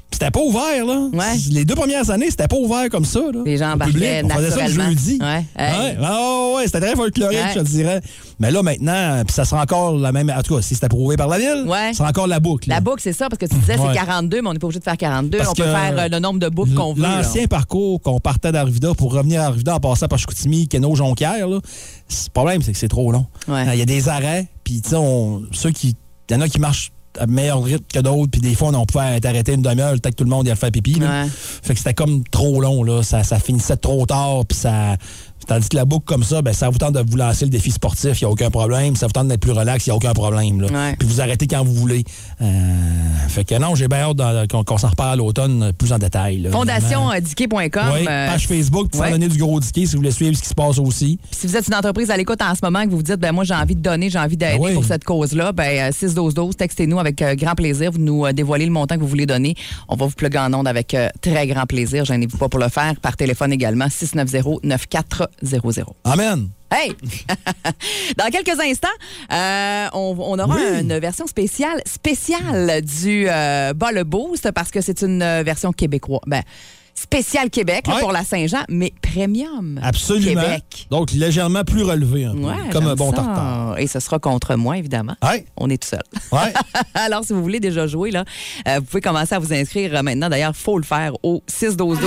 [0.10, 1.10] C'était pas ouvert, là.
[1.14, 1.36] Ouais.
[1.52, 3.20] Les deux premières années, c'était pas ouvert comme ça.
[3.20, 4.24] Là, Les gens embarquaient.
[4.24, 5.20] On faisait ça le jeudi.
[5.22, 5.46] Ouais.
[5.58, 5.80] Hey.
[5.80, 5.98] Ouais.
[6.02, 7.52] Ah, ouais, c'était très folklorique, Ouais.
[7.54, 8.02] je te dirais.
[8.40, 10.34] Mais là, maintenant, puis ça sera encore la même.
[10.36, 11.90] En tout cas, si c'était approuvé par la ville, Ouais.
[11.92, 12.70] ça sera encore la boucle.
[12.70, 12.76] là.
[12.76, 13.90] La boucle, c'est ça, parce que tu disais Ouais.
[13.90, 15.38] c'est 42, mais on n'est pas obligé de faire 42.
[15.40, 17.04] Parce on peut faire euh, le nombre de boucles qu'on veut.
[17.04, 21.48] L'ancien parcours qu'on partait d'Arvida pour revenir à Arvida en passant par Chicoutimi, Keno, Jonquière,
[21.50, 21.60] là,
[22.08, 23.26] c'est- le problème, c'est que c'est trop long.
[23.50, 23.66] Ouais.
[23.74, 24.96] Il y a des arrêts, puis tu sais,
[25.52, 25.96] ceux qui.
[26.30, 28.86] Il y en a qui marchent à meilleur rythme que d'autres, puis des fois, on
[28.86, 30.96] pouvait être arrêté une demi-heure, le temps que tout le monde y a fait pipi.
[31.00, 31.24] là.
[31.24, 31.30] Ouais.
[31.30, 33.04] Fait que c'était comme trop long, là.
[33.04, 34.96] Ça, ça finissait trop tard, puis ça.
[35.46, 37.72] Tandis que la boucle comme ça, ben, ça vous tente de vous lancer le défi
[37.72, 38.96] sportif, il n'y a aucun problème.
[38.96, 40.62] Ça vous tente d'être plus relax, il n'y a aucun problème.
[40.62, 40.68] Là.
[40.68, 40.96] Ouais.
[40.98, 42.04] Puis vous arrêtez quand vous voulez.
[42.42, 42.48] Euh,
[43.30, 46.40] fait que non, j'ai bien hâte qu'on s'en reparle à l'automne euh, plus en détail.
[46.40, 46.50] là.
[47.94, 49.08] Oui, euh, page Facebook pour ouais.
[49.08, 51.18] faire donner du gros diquet si vous voulez suivre ce qui se passe aussi.
[51.30, 53.20] Puis si vous êtes une entreprise à l'écoute en ce moment que vous vous dites,
[53.20, 54.74] ben moi j'ai envie de donner, j'ai envie d'aider oui.
[54.74, 57.92] pour cette cause-là, ben 61212, textez-nous avec euh, grand plaisir.
[57.92, 59.56] Vous nous euh, dévoilez le montant que vous voulez donner.
[59.88, 62.06] On va vous plugger en onde avec très grand plaisir.
[62.06, 62.96] Gênez-vous pas pour le faire.
[63.02, 63.88] Par téléphone également,
[65.44, 65.84] 690-9400.
[66.04, 66.50] Amen.
[66.72, 66.94] Hey!
[68.18, 68.88] Dans quelques instants,
[69.32, 70.82] euh, on, on aura Oui.
[70.82, 76.20] une version spéciale spéciale du euh, Bas le Boost parce que c'est une version québécoise.
[76.28, 76.42] Ben,
[76.94, 78.02] spéciale Québec là, Ouais.
[78.02, 80.42] pour la Saint-Jean, mais premium Absolument.
[80.42, 80.88] Québec.
[80.90, 83.18] Donc légèrement plus relevé, un peu, Ouais, comme un bon ça.
[83.18, 83.76] tartare.
[83.78, 85.16] Et ce sera contre moi, évidemment.
[85.24, 85.46] Ouais.
[85.58, 86.02] On est tout seul.
[86.96, 88.26] Alors, si vous voulez déjà jouer, là,
[88.68, 90.28] euh, vous pouvez commencer à vous inscrire euh, maintenant.
[90.28, 91.98] D'ailleurs, il faut le faire au 6-12-12.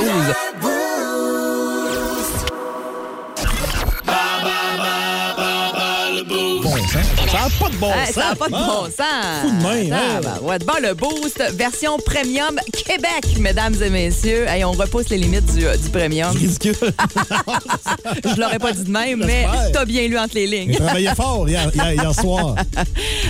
[6.80, 7.06] Bon sens.
[7.30, 8.14] Ça n'a pas de bon Hey, sens.
[8.14, 8.66] ça n'a pas de Ah.
[8.66, 9.40] bon sens.
[9.42, 10.20] Fou de main, hein?
[10.42, 14.46] Ouais, bon, le boost, version premium Québec, mesdames et messieurs.
[14.48, 16.30] Hey, on repousse les limites du, euh, du premium.
[16.36, 16.74] Ridicule.
[18.24, 20.74] Je l'aurais pas dit de même, mais t'as bien lu entre les lignes.
[20.76, 22.54] travaillé fort hier, hier- hier soir.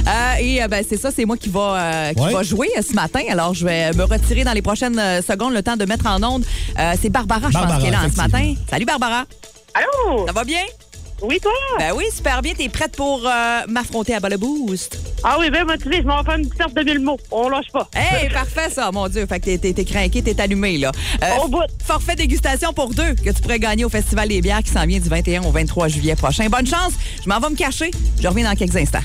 [0.06, 2.32] Euh, et euh, ben, c'est ça, c'est moi qui va, euh, qui Ouais.
[2.32, 3.20] va jouer euh, ce matin.
[3.28, 6.44] Alors, je vais me retirer dans les prochaines secondes, le temps de mettre en onde.
[6.78, 8.54] Euh, c'est Barbara, je pense, Barbara, qui est là hein, ce matin.
[8.68, 9.24] Salut, Barbara.
[9.74, 10.26] Allô?
[10.26, 10.62] Ça va bien?
[11.22, 11.52] Oui, toi?
[11.78, 12.54] Ben oui, super bien.
[12.54, 14.98] T'es prête pour euh, m'affronter à bas le boost?
[15.22, 17.18] Ah oui, bien motivé, je m'en vais faire une petite sorte de mille mots.
[17.30, 17.88] On lâche pas.
[17.94, 19.26] Hey, parfait ça, mon Dieu.
[19.26, 20.92] Fait que t'es- t'es t'es craqué, t'es allumé, là.
[21.22, 21.60] Euh, Au bout.
[21.84, 24.98] Forfait dégustation pour deux que tu pourrais gagner au Festival des bières qui s'en vient
[24.98, 26.48] du 21 au 23 juillet prochain.
[26.48, 26.92] Bonne chance.
[27.22, 27.90] Je m'en vais me cacher.
[28.20, 29.04] Je reviens dans quelques instants.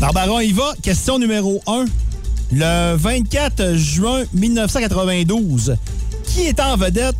[0.00, 0.72] Barbara, on y va.
[0.82, 1.84] Question numéro 1.
[2.52, 5.76] Le 24 juin 1992,
[6.24, 7.14] qui est en vedette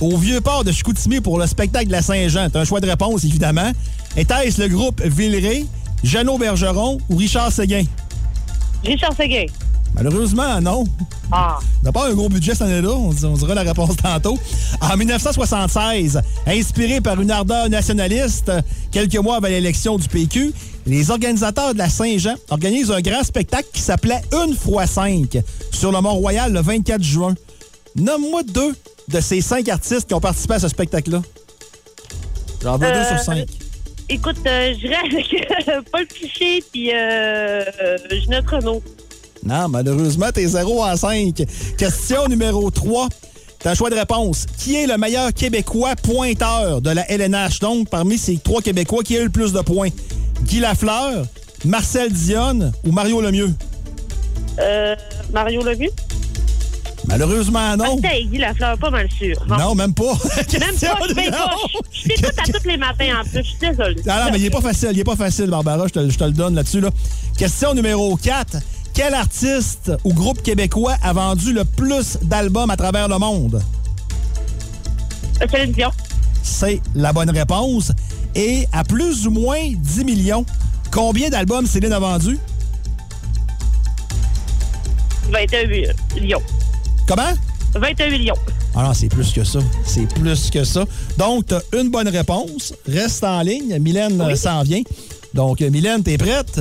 [0.00, 2.48] au vieux port de Chicoutimi pour le spectacle de la Saint-Jean?
[2.50, 3.72] T'as un choix de réponse, évidemment.
[4.16, 5.66] Était-ce le groupe Villeray,
[6.02, 7.84] Jeannot Bergeron ou Richard Séguin?
[8.84, 9.46] Richard Seguin.
[9.94, 10.84] Malheureusement, non.
[11.32, 11.58] Ah.
[11.82, 14.38] On n'a pas un gros budget cette année-là, on, on dira la réponse tantôt.
[14.80, 18.52] En 1976, inspiré par une ardeur nationaliste,
[18.92, 20.52] quelques mois avant l'élection du PQ,
[20.86, 25.38] les organisateurs de la Saint-Jean organisent un grand spectacle qui s'appelait Une fois cinq
[25.72, 27.34] sur le Mont-Royal le 24 juin.
[27.96, 28.74] Nomme-moi deux
[29.08, 31.22] de ces cinq artistes qui ont participé à ce spectacle-là?
[32.62, 33.46] J'en veux deux Euh, sur cinq.
[34.10, 37.96] Écoute, euh, je dirais avec euh, Paul Piché puis euh, euh,
[38.50, 38.82] Renault.
[39.44, 41.42] Non, malheureusement, t'es 0 à 5.
[41.76, 43.08] Question numéro 3.
[43.60, 44.46] T'as un choix de réponse.
[44.58, 47.60] Qui est le meilleur Québécois pointeur de la LNH?
[47.60, 49.88] Donc, parmi ces trois Québécois, qui a eu le plus de points?
[50.42, 51.26] Guy Lafleur,
[51.64, 53.52] Marcel Dionne ou Mario Lemieux?
[54.60, 54.96] Euh,
[55.32, 55.90] Mario Lemieux.
[57.08, 57.98] Malheureusement, non.
[58.02, 59.34] T'as Guy Lafleur, pas mal sûr.
[59.48, 59.56] Bon.
[59.56, 60.12] Non, même pas.
[60.52, 61.56] Même pas, pas.
[61.90, 64.02] Je t'écoute à tous les matins en plus, je suis désolée.
[64.06, 66.18] Ah non, mais il est pas facile, il est pas facile, Barbara, je te, je
[66.18, 66.80] te le donne là-dessus.
[66.80, 66.90] Là.
[67.36, 68.58] Question numéro 4.
[68.92, 73.62] Quel artiste ou groupe québécois a vendu le plus d'albums à travers le monde?
[75.50, 75.90] Céline Dion.
[76.42, 77.92] C'est la bonne réponse.
[78.34, 80.44] Et à plus ou moins 10 millions,
[80.90, 82.38] combien d'albums Céline a vendu?
[85.30, 85.68] 21
[86.14, 86.42] millions.
[87.08, 87.32] Comment?
[87.74, 88.34] 21 millions.
[88.76, 89.60] Ah non, c'est plus que ça.
[89.82, 90.84] C'est plus que ça.
[91.16, 92.74] Donc, tu as une bonne réponse.
[92.86, 93.78] Reste en ligne.
[93.78, 94.82] Mylène euh, s'en vient.
[95.32, 96.58] Donc, euh, Mylène, t'es prête?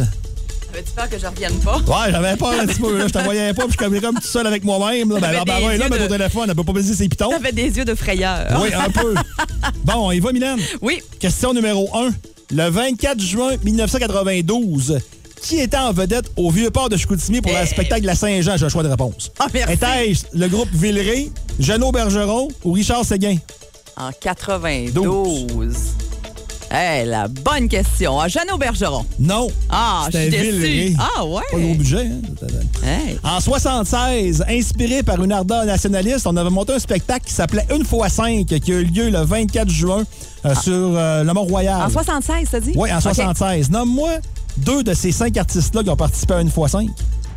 [0.72, 1.80] Avais-tu peur que je revienne pas?
[1.80, 2.98] Ouais, j'avais peur un petit peu.
[2.98, 3.08] Là.
[3.08, 5.10] Je te voyais pas, puis je suis comme tout seul avec moi-même.
[5.10, 5.16] là.
[5.16, 7.30] Ben, T'avais Barbara des est là, mais au téléphone, elle peut pas baiser ses pitons.
[7.30, 8.48] T'avais des yeux de frayeur.
[8.62, 9.16] Oui, un peu.
[9.84, 10.60] Bon, on y va, Mylène?
[10.82, 11.02] Oui.
[11.20, 12.12] Question numéro 1.
[12.52, 15.00] Le 24 juin 1992,
[15.42, 18.58] qui était en vedette au Vieux-Port de Chicoutimi pour le spectacle de la Saint-Jean?
[18.58, 19.32] J'ai un choix de réponse.
[19.40, 19.74] Ah, merci.
[19.74, 23.38] Était-ce le groupe Villeray, Jeannot Bergeron ou Richard Séguin?
[23.96, 25.76] En 92.
[26.70, 28.20] Hey, la bonne question.
[28.20, 29.06] Ah, Jeannot Bergeron.
[29.20, 29.48] Non.
[29.70, 30.98] Ah, je suis déçue.
[31.00, 31.42] Ah, ouais.
[31.50, 32.86] Pas gros budget, hein?
[32.86, 33.18] Hey.
[33.24, 37.86] En 76, inspiré par une ardeur nationaliste, on avait monté un spectacle qui s'appelait Une
[37.86, 40.04] fois 5 qui a eu lieu le 24 juin
[40.46, 41.84] euh, sur euh, le Mont-Royal.
[41.84, 42.74] En 76, t'as dit?
[42.76, 43.04] Oui, en OK.
[43.04, 43.70] 76.
[43.72, 44.12] Nomme-moi
[44.58, 46.90] deux de ces cinq artistes-là qui ont participé à Une fois 5.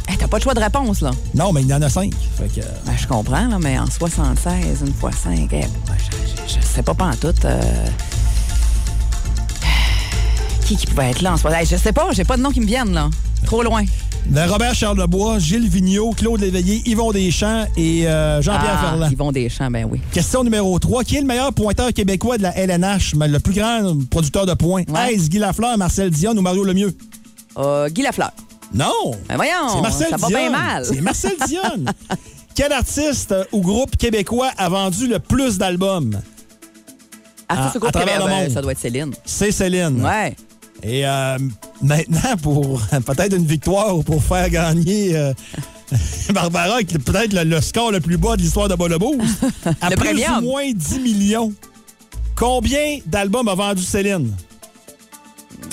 [0.08, 1.12] Hey, T'as pas de choix de réponse, là.
[1.34, 2.12] Non, mais il y en a cinq.
[2.36, 6.54] Fait que, euh, Ben, je comprends, là, mais en 76, une fois 5, je, je,
[6.60, 7.34] je sais pas pas en tout.
[7.44, 7.60] euh,
[10.64, 11.60] Qui qui pouvait être là en 76?
[11.72, 13.08] Hey, je sais pas, j'ai pas de nom qui me viennent, là.
[13.46, 13.84] Trop loin.
[14.26, 19.10] De Robert Charlebois, Gilles Vigneault, Claude Léveillé, Yvon Deschamps et euh, Jean-Pierre Ah, Ferland.
[19.12, 20.00] Yvon Deschamps, ben oui.
[20.12, 21.02] Question numéro 3.
[21.04, 24.54] Qui est le meilleur pointeur québécois de la LNH, mais le plus grand producteur de
[24.54, 24.84] points?
[24.88, 25.14] Ouais.
[25.14, 26.96] Est-ce Guy Lafleur, Marcel Dion ou Mario Lemieux?
[27.58, 28.30] Euh, Guy Lafleur.
[28.72, 28.86] Non!
[29.28, 30.84] Ben voyons, C'est Marcel ça va bien mal.
[30.84, 31.84] C'est Marcel Dion.
[32.54, 36.20] Quel artiste ou groupe québécois a vendu le plus d'albums?
[37.48, 38.50] Artiste à- groupe à travers le ben, monde.
[38.50, 39.12] ça doit être Céline.
[39.24, 40.04] C'est Céline.
[40.04, 40.36] Ouais.
[40.82, 41.38] Et euh,
[41.82, 45.32] maintenant, pour peut-être une victoire ou pour faire gagner euh,
[46.32, 49.16] Barbara, avec le- peut-être le, le score le plus bas de l'histoire de Bolobos,
[49.80, 50.38] à Le plus premium.
[50.38, 51.52] ou moins 10 millions,
[52.34, 54.32] combien d'albums a vendu Céline?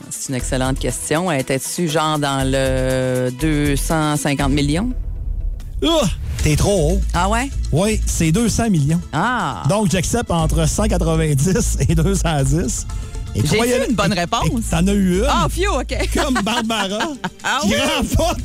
[0.10, 1.32] C'est une excellente question.
[1.32, 4.92] Étais-tu genre dans le 250 millions?
[5.86, 6.02] Ah,
[6.44, 7.02] T'es trop haut.
[7.14, 7.50] Ah ouais?
[7.72, 9.00] Oui, c'est 200 millions.
[9.14, 9.64] Ah!
[9.70, 12.88] Donc, j'accepte entre 190 et 210.
[13.36, 14.70] J'ai eu une bonne réponse.
[14.72, 15.26] T'en as eu une.
[15.28, 15.96] Ah, Fio, OK.
[16.14, 17.00] Comme Barbara,
[17.44, 17.76] Ah qui oui?
[17.98, 18.40] remporte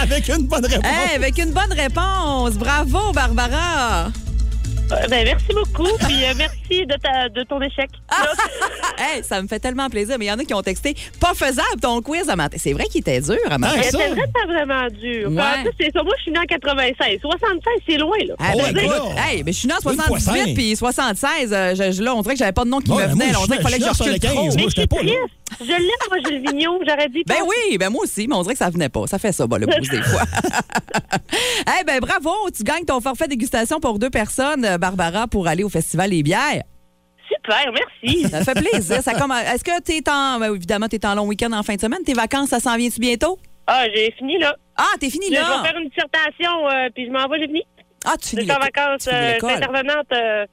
[0.00, 0.84] avec une bonne réponse.
[0.84, 2.54] Hey, avec une bonne réponse.
[2.54, 4.06] Bravo, Barbara.
[4.92, 6.56] Euh, ben, merci beaucoup, puis euh, merci
[6.86, 7.90] de, ta, de ton échec.
[8.98, 10.16] Hey, ça me fait tellement plaisir.
[10.18, 12.56] Mais il y en a qui ont texté pas faisable ton quiz à matin.
[12.60, 13.74] C'est vrai qu'il était dur à matin.
[13.76, 15.28] Ah, Mais c'est vrai, c'est vraiment dur.
[15.30, 15.40] Ouais.
[15.42, 16.02] En plus, c'est ça.
[16.04, 17.18] Moi, je suis née en 96.
[17.20, 18.34] 76, c'est loin, là.
[18.38, 18.94] Ah, ben, écoute,
[19.28, 20.54] hey, ben, je suis née en Une fois 78 cinq.
[20.54, 21.52] puis 76.
[21.52, 23.32] euh, je, je- là, on dirait que j'avais pas de nom qui Ouais, me venait.
[23.32, 24.44] je On dirait qu'il fallait que je recule sur le trop.
[24.44, 24.96] 15, moi, j'étais pas.
[24.96, 25.16] Triste.
[25.60, 26.78] Je l'aime, moi, Gilles Vigneault.
[26.88, 27.22] J'aurais dit.
[27.26, 27.44] Ben pas.
[27.44, 29.06] oui, ben moi aussi, mais on dirait que ça venait pas.
[29.06, 30.22] Ça fait ça, bah, le boost des fois.
[31.80, 35.64] Eh ben bravo, tu gagnes ton forfait dégustation pour deux personnes, euh, Barbara, pour aller
[35.64, 36.61] au Festival Les Bières.
[37.34, 38.28] Super, merci.
[38.30, 39.02] Ça fait plaisir.
[39.02, 40.38] Ça commence- Est-ce que tu es en.
[40.38, 42.02] ben, évidemment, tu es en long week-end en fin de semaine.
[42.04, 43.38] Tes vacances, ça s'en vient-tu bientôt?
[43.66, 44.54] Ah, j'ai fini, là.
[44.76, 47.46] Ah, t'es fini Là, je vais faire une dissertation, euh, puis je m'en vais, j'ai
[47.46, 47.62] fini.
[48.04, 49.06] Ah, tu Je finis suis en vacances.
[49.08, 50.46] Euh, je suis intervenante euh,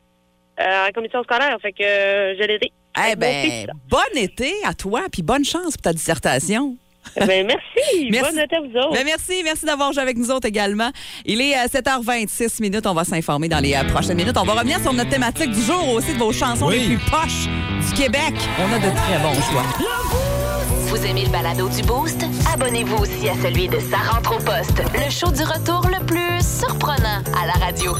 [0.59, 2.71] en commission scolaire, fait que je l'ai dit.
[2.97, 3.15] Eh
[3.49, 3.67] fils.
[3.87, 6.75] bon été à toi, puis bonne chance pour ta dissertation.
[7.27, 8.09] Ben, merci.
[8.11, 8.31] Merci.
[8.31, 8.93] Bonne note à vous autres.
[8.93, 10.89] Ben, merci, merci d'avoir joué avec nous autres également.
[11.25, 12.85] Il est euh, 7h26 minutes.
[12.87, 14.37] On va s'informer dans les euh, prochaines minutes.
[14.37, 16.79] On va revenir sur notre thématique du jour aussi de vos chansons Oui.
[16.79, 17.47] les plus poches
[17.87, 18.33] du Québec.
[18.59, 20.48] On a de très bons choix.
[20.89, 22.23] Vous aimez le balado du Boost?
[22.53, 26.39] Abonnez-vous aussi à celui de Sa rentre au poste, le show du retour le plus
[26.41, 27.93] surprenant à la radio.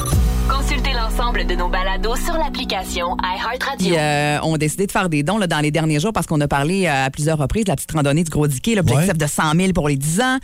[0.48, 3.86] Consultez l'ensemble de nos balados sur l'application iHeartRadio.
[3.90, 6.26] Puis, euh, on a décidé de faire des dons là, dans les derniers jours parce
[6.26, 9.08] qu'on a parlé euh, à plusieurs reprises de la petite randonnée du Gros Diquet, l'objectif
[9.08, 9.14] Ouais.
[9.14, 10.38] de 100 000 pour les 10 ans.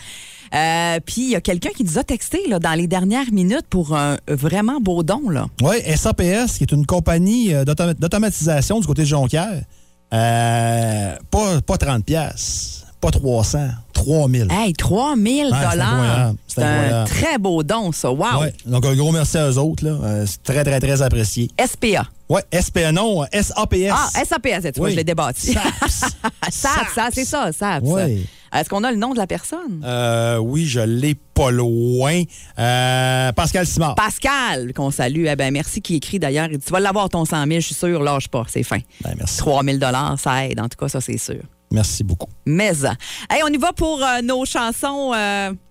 [0.54, 3.66] Euh, puis, il y a quelqu'un qui nous a texté là, dans les dernières minutes
[3.68, 5.28] pour un vraiment beau don.
[5.28, 5.46] Là.
[5.62, 9.62] Oui, SAPS, qui est une compagnie euh, d'automa- d'automatisation du côté de Jonquière.
[10.12, 14.48] Euh, pas, pas 30 pièces, pas 300, 3000.
[14.50, 18.10] Hey, 3 000 Ouais, c'est un très beau don, ça.
[18.10, 18.40] Wow!
[18.40, 19.84] Ouais, donc un gros merci à eux autres.
[19.84, 19.90] là.
[20.02, 21.50] Euh, c'est très, très, très apprécié.
[21.64, 22.06] SPA.
[22.28, 23.90] Oui, SPA, non, SAPS.
[23.92, 24.92] Ah, SAPS, tu vois, Oui.
[24.92, 25.52] je l'ai débattu.
[25.52, 26.04] SAPS.
[26.50, 27.82] SAPS, ça, c'est ça, SAPS.
[27.84, 28.26] Oui.
[28.52, 29.82] Est-ce qu'on a le nom de la personne?
[29.84, 32.22] Euh, oui, je l'ai pas loin.
[32.58, 33.94] Euh, Pascal Simard.
[33.94, 35.26] Pascal, qu'on salue.
[35.28, 36.48] Eh ben, merci, qui écrit d'ailleurs.
[36.50, 38.78] Il dit, Tu vas l'avoir ton 100 000, je suis sûr, lâche pas, c'est fin.
[39.02, 39.38] Ben, merci.
[39.38, 39.78] 3 000
[40.16, 41.42] ça aide, en tout cas, ça, c'est sûr.
[41.70, 42.30] Merci beaucoup.
[42.46, 42.90] Mais, euh,
[43.30, 45.12] hey, on y va pour euh, nos chansons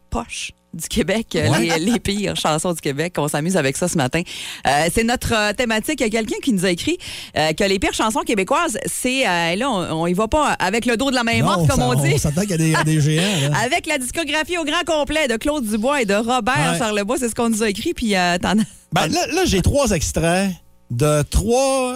[0.09, 1.79] poches du Québec, euh, Ouais.
[1.79, 3.13] les, les pires chansons du Québec.
[3.17, 4.21] On s'amuse avec ça ce matin.
[4.67, 6.01] Euh, c'est notre euh, thématique.
[6.01, 6.97] Il y a quelqu'un qui nous a écrit
[7.37, 9.27] euh, que les pires chansons québécoises, c'est...
[9.27, 11.67] euh, là, on, on y va pas avec le dos de la main morte, Non,
[11.67, 12.11] comme ça- on dit.
[12.13, 13.49] On s'attend qu'il y a des, géants.
[13.49, 13.57] là.
[13.65, 16.77] Avec la discographie au grand complet de Claude Dubois et de Robert Ouais.
[16.77, 17.93] Charlebois, c'est ce qu'on nous a écrit.
[17.93, 18.11] Puis
[18.41, 18.55] t'en
[18.91, 20.51] Ben, là, là, j'ai trois extraits
[20.91, 21.95] de trois.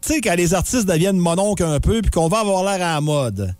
[0.00, 2.94] Tu sais, quand les artistes deviennent mononques un peu puis qu'on va avoir l'air à
[2.94, 3.54] la mode.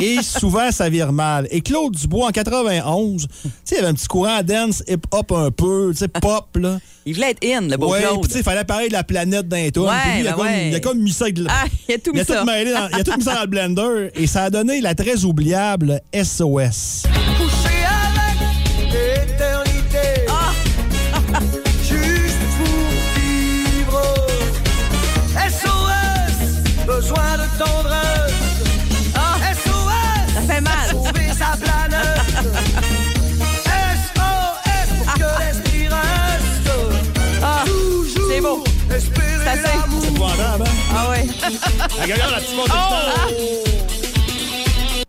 [0.00, 1.46] Et souvent, ça vire mal.
[1.50, 5.50] Et Claude Dubois, en 91, tu sais, il avait un petit courant dance, hip-hop un
[5.50, 6.78] peu, tu sais, pop, là.
[7.04, 8.26] Il voulait être in, le beau Ouais, Claude.
[8.34, 9.92] il fallait parler de la planète d'un tour.
[10.18, 12.20] Il, a ben comme, il a comme mis ça Ah, il a tout il mis
[12.20, 12.44] a tout ça.
[12.44, 14.94] mêlé dans- il a tout mis ça dans le blender et ça a donné la
[14.94, 17.02] très oubliable SOS.
[42.00, 43.52] Regarde la petite montée de temps.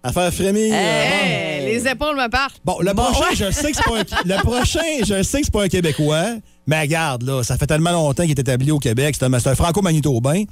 [0.05, 0.73] À faire frémir.
[0.73, 1.65] Hey, bon.
[1.67, 2.59] les épaules me partent.
[2.65, 5.53] Bon, le prochain, je sais que c'est pas un, le prochain, je sais que c'est
[5.53, 6.25] pas un Québécois,
[6.67, 9.15] mais regarde, là, ça fait tellement longtemps qu'il est établi au Québec.
[9.17, 10.43] C'est un, c'est un franco-manitobain.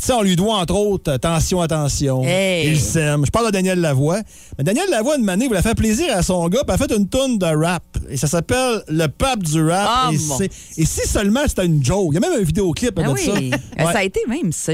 [0.00, 2.22] Puis, on lui doit, entre autres, Attention, attention.
[2.24, 2.68] Hey.
[2.70, 3.24] Il s'aime.
[3.26, 4.20] Je parle de Daniel Lavoie.
[4.58, 7.08] Mais Daniel Lavoie, une manée, voulait faire plaisir à son gars, puis a fait une
[7.08, 7.82] tourne de rap.
[8.08, 9.88] Et ça s'appelle Le pape du rap.
[9.90, 10.38] Ah, et, mon.
[10.38, 12.08] c'est- et si seulement c'était une joke.
[12.12, 13.24] Il y a même un vidéoclip Ben de oui.
[13.24, 13.32] ça.
[13.32, 13.92] Euh, Ouais.
[13.92, 14.52] Ça a été même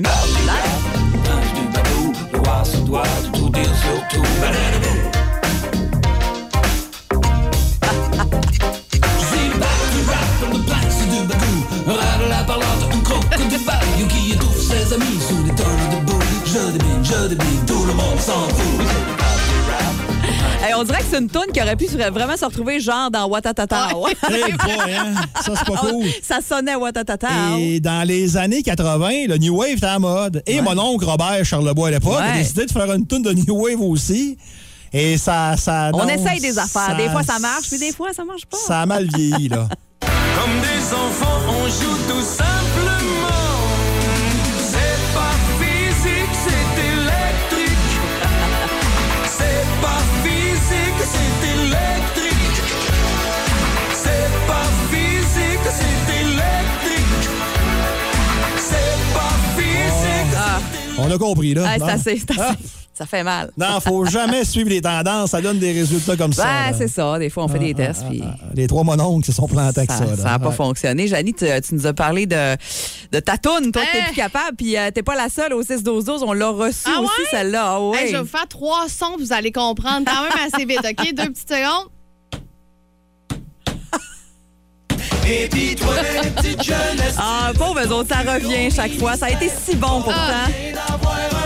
[20.65, 23.27] Hey, on dirait que c'est une toune qui aurait pu vraiment se retrouver genre dans
[23.27, 23.97] Watatata.
[23.99, 24.13] Ouais.
[24.31, 25.15] Hey, boy, hein?
[25.41, 26.07] Ça, c'est pas cool.
[26.23, 27.29] Ça sonnait Watatata.
[27.59, 30.43] Et dans les années 80, le New Wave était à la mode.
[30.47, 33.61] Et mon oncle Robert Charlebois à l'époque a décidé de faire une tune de New
[33.61, 34.39] Wave aussi.
[34.93, 35.57] Et ça.
[35.57, 36.97] ça On non, essaye des affaires.
[36.97, 38.57] Des fois, ça marche, puis des fois, ça marche pas.
[38.57, 39.67] Ça a mal vieilli, là.
[40.01, 43.42] Comme des enfants, on joue tout simplement.
[61.03, 61.75] On a compris, là.
[61.79, 62.23] c'est assez.
[62.39, 62.53] Ah,
[62.95, 63.51] Ça fait mal.
[63.57, 65.31] non, faut jamais suivre les tendances.
[65.31, 66.47] Ça donne des résultats comme ça.
[66.77, 67.19] C'est ça.
[67.19, 68.23] Des fois, on fait des tests, puis
[68.55, 70.17] Les trois mononcles se sont plantés avec ça.
[70.17, 70.55] ça n'a pas Ouais.
[70.55, 71.09] fonctionné.
[71.09, 72.57] Janie, tu, tu nous as parlé de,
[73.13, 73.73] de ta toune.
[73.73, 74.05] Toi, t'es Hein?
[74.09, 76.23] plus capable, puis euh, t'es pas la seule au 6-12-12.
[76.27, 77.27] On l'a reçue Ah aussi, ouais?
[77.31, 77.63] celle-là.
[77.65, 77.99] Ah ouais.
[78.03, 81.15] Hey, je vais vous faire trois sons, vous allez comprendre quand même assez vite, OK?
[81.15, 81.89] Deux petites secondes.
[87.19, 89.17] Ah, pauvre eux autres, ça revient chaque fois.
[89.17, 90.13] Ça a été si bon pourtant.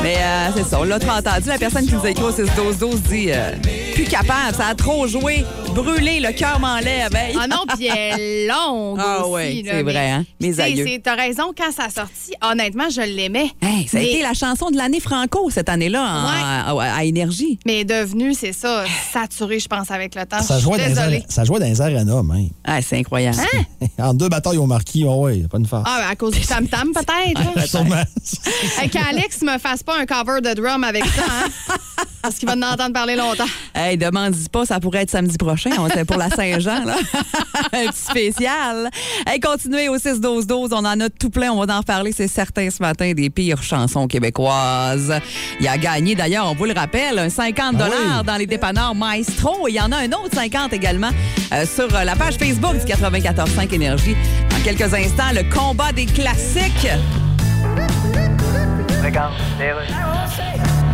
[0.03, 1.49] Mais euh, c'est ça, on l'a trop entendu.
[1.49, 3.53] La personne qui nous a écrit au 6-12-12 dit euh,
[3.95, 5.45] plus capable, ça a trop joué,
[5.75, 7.15] brûlé, le cœur m'enlève.
[7.15, 7.37] Hey.
[7.41, 10.25] Ah non, puis elle est longue Ah là, c'est vrai, hein?
[10.41, 10.85] Mes aïeux.
[10.87, 13.51] c'est- T'as raison, quand ça a sorti, honnêtement, je l'aimais.
[13.63, 17.59] Hey, ça a Mais- été la chanson de l'année franco cette année-là à, à Énergie.
[17.67, 20.43] Mais est devenu, c'est ça, saturé, je pense, avec le temps.
[20.43, 22.49] Ça jouait, dans les, ça jouait dans les arénas, même.
[22.65, 23.39] Ah, c'est incroyable.
[23.99, 25.85] En deux batailles au marquis, oh ouais, pas une farce.
[25.87, 27.41] Ah, ben, à cause du tam-tam, peut-être.
[28.91, 31.75] Qu'Alex me fasse pas un cover de drum avec ça, hein?
[32.27, 33.45] Parce qu'il va en entendre parler longtemps.
[33.79, 35.71] Hey, demande-y pas, ça pourrait être samedi prochain.
[35.79, 36.97] On était pour la Saint-Jean, là.
[37.73, 38.89] Un petit spécial.
[39.27, 40.69] Hey, continuez au 6-12-12.
[40.73, 41.53] On en a tout plein.
[41.53, 45.13] On va en reparler, c'est certain, ce matin, des pires chansons québécoises.
[45.61, 48.27] Il a gagné, d'ailleurs, on vous le rappelle, un 50 Ah oui.
[48.27, 49.69] dans les dépanneurs Maestro.
[49.69, 51.11] Il y en a un autre 50 également
[51.53, 54.17] euh, sur euh, la page Facebook du 94.5 Énergie.
[54.51, 56.89] Dans quelques instants, le combat des classiques.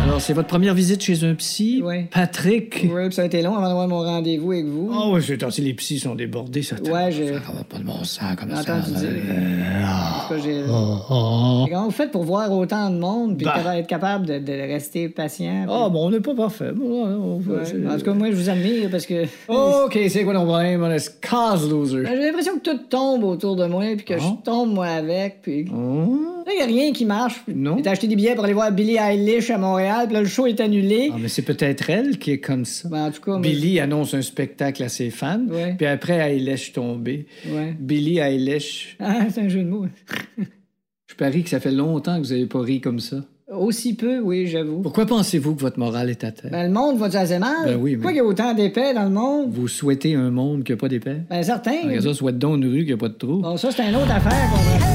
[0.03, 1.81] Alors, c'est votre première visite chez un psy?
[1.83, 2.07] Ouais.
[2.11, 2.69] Patrick?
[2.71, 4.91] Puis ça a été long avant d'avoir mon rendez-vous avec vous.
[4.93, 6.75] Ah oui, c'est si les psys sont débordés, ça.
[6.75, 8.79] Ouais, j'ai Ça va pas de bon sens comme ça.
[8.79, 9.09] dire.
[9.09, 11.65] Euh, En tout cas, j'ai- oh, oh.
[11.69, 15.07] Comment vous faites pour voir autant de monde puis capa- être capable de, de rester
[15.09, 15.65] patient?
[15.69, 16.71] Ah, bon, on n'est pas parfait.
[16.73, 17.59] Bon, on- on- Ouais.
[17.63, 20.83] c'est- En tout cas, moi, je vous admire parce que OK, c'est quoi ton problème?
[20.83, 22.03] On est cause loser.
[22.05, 24.19] j'ai l'impression que tout tombe autour de moi puis que Ah.
[24.19, 25.41] je tombe moi avec.
[25.41, 26.19] Puis Oh.
[26.45, 27.41] là, il n'y a rien qui marche.
[27.47, 27.77] Non.
[27.83, 30.45] J'ai acheté des billets pour aller voir Billie Eilish à Montréal puis là, le show
[30.47, 31.09] est annulé.
[31.13, 32.89] Ah, mais c'est peut-être elle qui est comme ça.
[32.89, 35.75] Ben, en tout cas, moi, Billy annonce un spectacle à ses fans, Ouais.
[35.77, 37.27] puis après, Eilish tombé.
[37.49, 37.75] Ouais.
[37.79, 38.97] Billy Eilish.
[38.99, 39.85] Ah, c'est un jeu de mots.
[41.09, 43.17] Je parie que ça fait longtemps que vous n'avez pas ri comme ça.
[43.51, 44.81] Aussi peu, oui, j'avoue.
[44.81, 46.49] Pourquoi pensez-vous que votre morale est à terre?
[46.49, 47.51] Ben, le monde va-tu assez mal?
[47.65, 49.51] Ben oui, mais- Pourquoi il y a autant d'épais dans le monde?
[49.51, 51.17] Vous souhaitez un monde qui n'a pas d'épais?
[51.29, 51.83] Ben, certain.
[51.83, 53.41] Regarde ça, souhaite donc une rue qui n'a pas de trou.
[53.41, 54.92] Bon, ça, c'est une autre affaire qu'on va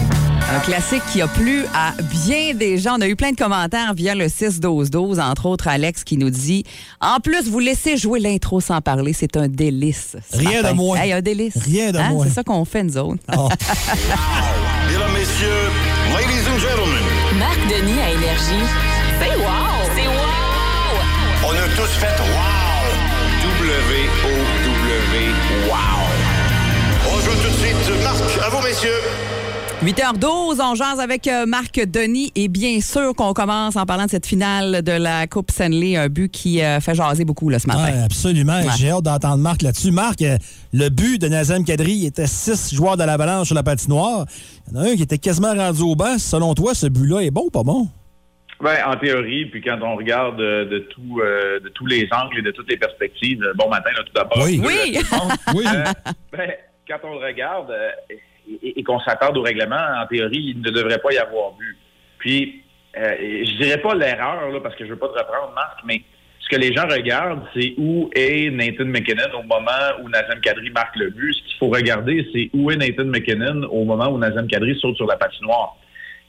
[0.50, 2.96] un classique qui a plu à bien des gens.
[2.96, 6.64] On a eu plein de commentaires via le 6-12-12, entre autres Alex qui nous dit
[7.02, 10.16] En plus, vous laissez jouer l'intro sans parler, c'est un délice.
[10.32, 10.98] Rien de moins.
[10.98, 11.58] Hey, un délice.
[11.58, 12.10] Rien de hein?
[12.10, 12.24] moins.
[12.26, 13.22] C'est ça qu'on fait, nous autres.
[13.36, 13.50] Oh.
[14.88, 15.68] Mesdames, Messieurs,
[16.14, 17.04] Ladies and Gentlemen.
[17.38, 18.64] Marc Denis à Énergie.
[19.20, 19.84] C'est wow!
[19.94, 21.44] C'est wow!
[21.44, 22.78] On a tous fait wow!
[23.52, 25.28] W-O-W,
[25.68, 25.76] wow!
[27.12, 29.37] On joue tout de suite Marc, à vous, messieurs!
[29.82, 34.10] 8h12, on jase avec euh, Marc Denis et bien sûr qu'on commence en parlant de
[34.10, 37.68] cette finale de la Coupe Stanley, un but qui euh, fait jaser beaucoup là, ce
[37.68, 37.84] matin.
[37.84, 38.58] Ouais, absolument.
[38.58, 38.66] Ouais.
[38.76, 39.92] J'ai hâte d'entendre Marc là-dessus.
[39.92, 40.36] Marc, euh,
[40.72, 44.26] le but de Nazem Kadri il était six joueurs de l'Avalanche sur la patinoire.
[44.66, 46.18] Il y en a un qui était quasiment rendu au banc.
[46.18, 47.86] Selon toi, ce but-là est bon ou pas bon?
[48.60, 52.38] Ben, en théorie, puis quand on regarde euh, de, tout, euh, de tous les angles
[52.38, 54.42] et de toutes les perspectives, bon matin, là, tout d'abord.
[54.44, 54.60] Oui.
[54.64, 54.96] Oui.
[54.96, 55.32] Euh, tout le monde.
[55.54, 55.64] Oui.
[55.72, 55.84] Euh,
[56.32, 56.50] ben,
[56.88, 57.90] quand on le regarde euh,
[58.62, 61.76] et, et qu'on s'attarde au règlement, en théorie, il ne devrait pas y avoir but.
[62.18, 62.62] Puis,
[62.96, 66.02] euh, je dirais pas l'erreur, là, parce que je veux pas te reprendre, Marc, mais
[66.40, 70.70] ce que les gens regardent, c'est où est Nathan McKinnon au moment où Nazem Kadri
[70.70, 71.34] marque le but.
[71.34, 74.96] Ce qu'il faut regarder, c'est où est Nathan McKinnon au moment où Nazem Kadri saute
[74.96, 75.76] sur la patinoire.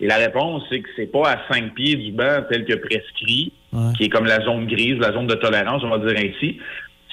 [0.02, 3.54] Et la réponse, c'est que c'est pas à cinq pieds du banc tel que prescrit,
[3.72, 3.94] Ouais.
[3.98, 6.60] qui est comme la zone grise, la zone de tolérance, on va dire ainsi.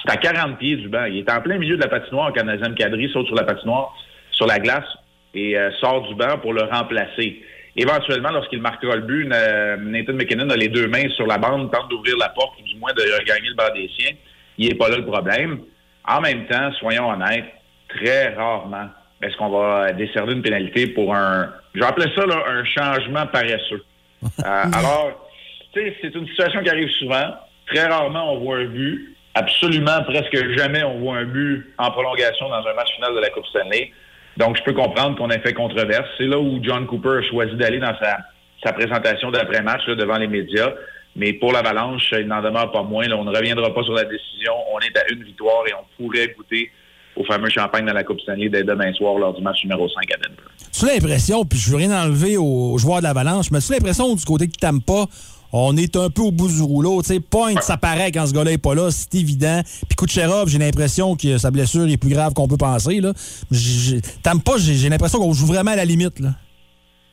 [0.03, 1.05] C'est à 40 pieds du banc.
[1.05, 3.95] Il est en plein milieu de la patinoire quand Nazem Kadri saute sur la patinoire,
[4.37, 4.85] sur la glace,
[5.33, 7.41] et euh, sort du banc pour le remplacer.
[7.75, 11.71] Éventuellement, lorsqu'il marquera le but, Na- Nathan McKinnon a les deux mains sur la bande,
[11.71, 14.15] tente d'ouvrir la porte, ou du moins de regagner le banc des siens.
[14.57, 15.59] Il n'est pas là le problème.
[16.07, 17.45] En même temps, soyons honnêtes,
[17.89, 18.89] très rarement
[19.21, 23.83] est-ce qu'on va décerner une pénalité pour un, appeler ça là, un changement paresseux.
[24.23, 25.27] Euh, alors,
[25.73, 27.35] tu sais, c'est une situation qui arrive souvent.
[27.67, 29.15] Très rarement, on voit un but.
[29.33, 33.29] Absolument, presque jamais, on voit un but en prolongation dans un match final de la
[33.29, 33.91] Coupe Stanley.
[34.37, 36.07] Donc, je peux comprendre qu'on ait fait controverse.
[36.17, 38.17] C'est là où John Cooper a choisi d'aller dans sa,
[38.63, 40.73] sa présentation d'après-match devant les médias.
[41.15, 43.07] Mais pour l'Avalanche, il n'en demeure pas moins.
[43.07, 44.53] Là, on ne reviendra pas sur la décision.
[44.73, 46.71] On est à une victoire et on pourrait goûter
[47.15, 50.03] au fameux champagne dans la Coupe Stanley dès demain soir lors du match numéro 5
[50.13, 50.41] à Denver.
[50.71, 54.23] Tu l'impression, puis je veux rien enlever aux, joueurs de l'Avalanche, mais tu l'impression du
[54.23, 55.05] côté qui t'aime pas,
[55.53, 57.01] on est un peu au bout du rouleau.
[57.01, 59.61] Tu sais, Point, ça paraît quand ce gars-là est pas là, c'est évident.
[59.63, 62.99] Puis Kucherov, j'ai l'impression que sa blessure est plus grave qu'on peut penser.
[63.01, 63.13] Là.
[64.23, 66.19] T'aimes pas, j'ai l'impression qu'on joue vraiment à la limite.
[66.19, 66.29] Là.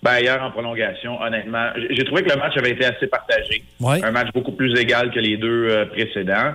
[0.02, 3.64] Ben, hier, en prolongation, honnêtement, j'ai trouvé que le match avait été assez partagé.
[3.80, 4.04] Ouais.
[4.04, 6.52] Un match beaucoup plus égal que les deux euh, précédents.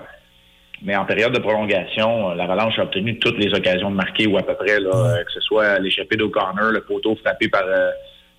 [0.81, 4.37] Mais en période de prolongation, euh, l'Avalanche a obtenu toutes les occasions de marquer, ou
[4.37, 7.89] à peu près, là, euh, que ce soit l'échappée d'O'Connor, le poteau frappé par, euh,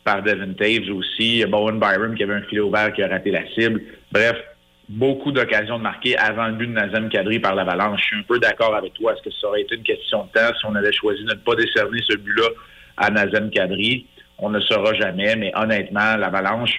[0.05, 3.47] par Devin Taves aussi, Bowen Byron qui avait un filet ouvert qui a raté la
[3.55, 3.83] cible.
[4.13, 4.37] Bref,
[4.89, 8.01] beaucoup d'occasions de marquer avant le but de Nazem Kadri par l'Avalanche.
[8.01, 9.13] Je suis un peu d'accord avec toi.
[9.13, 11.35] Est-ce que ça aurait été une question de temps si on avait choisi de ne
[11.35, 12.49] pas décerner ce but-là
[12.97, 14.07] à Nazem Kadri?
[14.39, 16.75] On ne saura jamais, mais honnêtement, l'Avalanche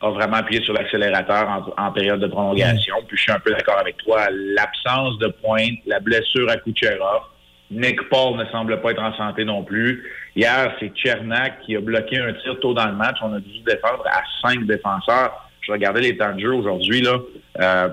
[0.00, 2.96] a vraiment appuyé sur l'accélérateur en, en période de prolongation.
[3.06, 4.26] Puis je suis un peu d'accord avec toi.
[4.30, 7.22] L'absence de pointe, la blessure à Kucherov,
[7.70, 10.04] Nick Paul ne semble pas être en santé non plus.
[10.34, 13.18] Hier, c'est Chernak qui a bloqué un tir tôt dans le match.
[13.22, 15.50] On a dû défendre à cinq défenseurs.
[15.60, 17.18] Je regardais les temps de jeu aujourd'hui, là.
[17.60, 17.88] Euh,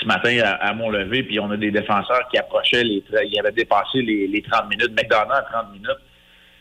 [0.00, 3.04] ce matin à, à Mont-Levé, puis on a des défenseurs qui approchaient les...
[3.26, 4.92] Ils avaient dépassé les, les 30 minutes.
[4.92, 6.00] McDonough à 30 minutes.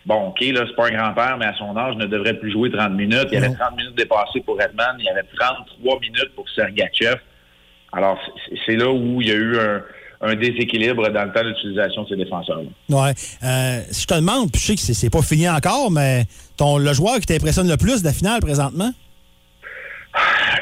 [0.05, 2.71] Bon, OK, là, c'est pas un grand-père, mais à son âge, ne devrait plus jouer
[2.71, 3.27] 30 minutes.
[3.31, 4.95] Il y avait 30 minutes dépassées pour Redman.
[4.97, 7.17] Il y avait 33 minutes pour Sergachev.
[7.93, 8.19] Alors,
[8.65, 9.83] c'est là où il y a eu un,
[10.21, 12.69] un déséquilibre dans le temps d'utilisation de ces défenseurs-là.
[12.89, 13.13] Ouais.
[13.43, 16.25] Euh, si je te demande, puis je sais que c'est- c'est pas fini encore, mais
[16.57, 18.91] ton, le joueur qui t'impressionne le plus de la finale présentement?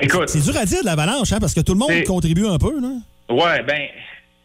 [0.02, 0.30] Écoute.
[0.30, 2.80] C'est dur à dire de l'Avalanche, hein, parce que tout le monde contribue un peu.
[2.80, 2.90] Là.
[3.30, 3.82] Ouais, ben,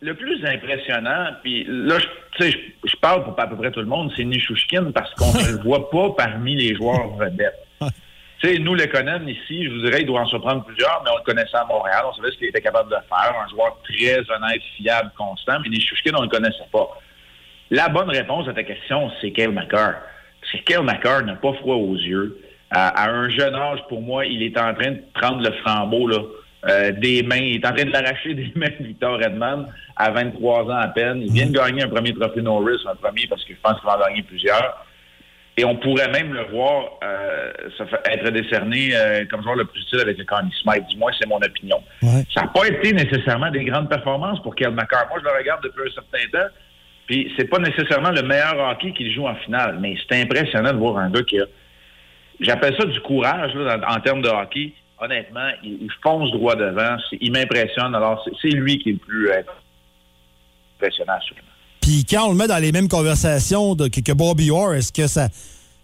[0.01, 3.71] le plus impressionnant, puis là, je- tu sais, je, je parle pour à peu près
[3.71, 7.55] tout le monde, c'est Nishushkin parce qu'on ne le voit pas parmi les joueurs vedettes.
[8.45, 11.17] Sais, nous, le Conan, ici, je vous dirais, il doit en surprendre plusieurs, mais on
[11.17, 14.19] le connaissait à Montréal, on savait ce qu'il était capable de faire, un joueur très
[14.19, 16.91] honnête, fiable, constant, mais Nishushkin, on ne le connaissait pas.
[17.71, 19.95] La bonne réponse à ta question, c'est Kale McCarr.
[20.43, 22.39] Parce que Kale McCarr n'a pas froid aux yeux.
[22.71, 26.07] À, à un jeune âge, pour moi, il est en train de prendre le flambeau
[26.09, 26.19] là,
[26.69, 27.37] euh, des mains.
[27.37, 30.89] Il est en train de l'arracher des mains de Victor Redman à 23 ans à
[30.89, 31.23] peine.
[31.23, 33.87] Il vient de gagner un premier trophée Norris, un premier parce que je pense qu'il
[33.87, 34.85] va en gagner plusieurs.
[35.57, 37.53] Et on pourrait même le voir euh,
[38.07, 40.87] être décerné euh, comme joueur le plus utile avec le Connie Smythe.
[40.89, 41.81] Du moins, c'est mon opinion.
[42.35, 45.07] Ça n'a pas été nécessairement des grandes performances pour Kel McCarr.
[45.11, 46.53] Moi, je le regarde depuis un certain temps.
[47.07, 50.79] Puis c'est pas nécessairement le meilleur hockey qu'il joue en finale, mais c'est impressionnant de
[50.79, 51.45] voir un gars qui a.
[52.41, 54.73] J'appelle ça du courage là, en, en termes de hockey.
[54.99, 56.97] Honnêtement, il, il fonce droit devant.
[57.21, 57.95] Il m'impressionne.
[57.95, 59.43] Alors, c'est- lui qui est le plus euh,
[60.81, 61.47] impressionnant, assurément.
[61.85, 64.91] Puis quand on le met dans les mêmes conversations de, que, que Bobby Orr, est-ce
[64.91, 65.29] que ça.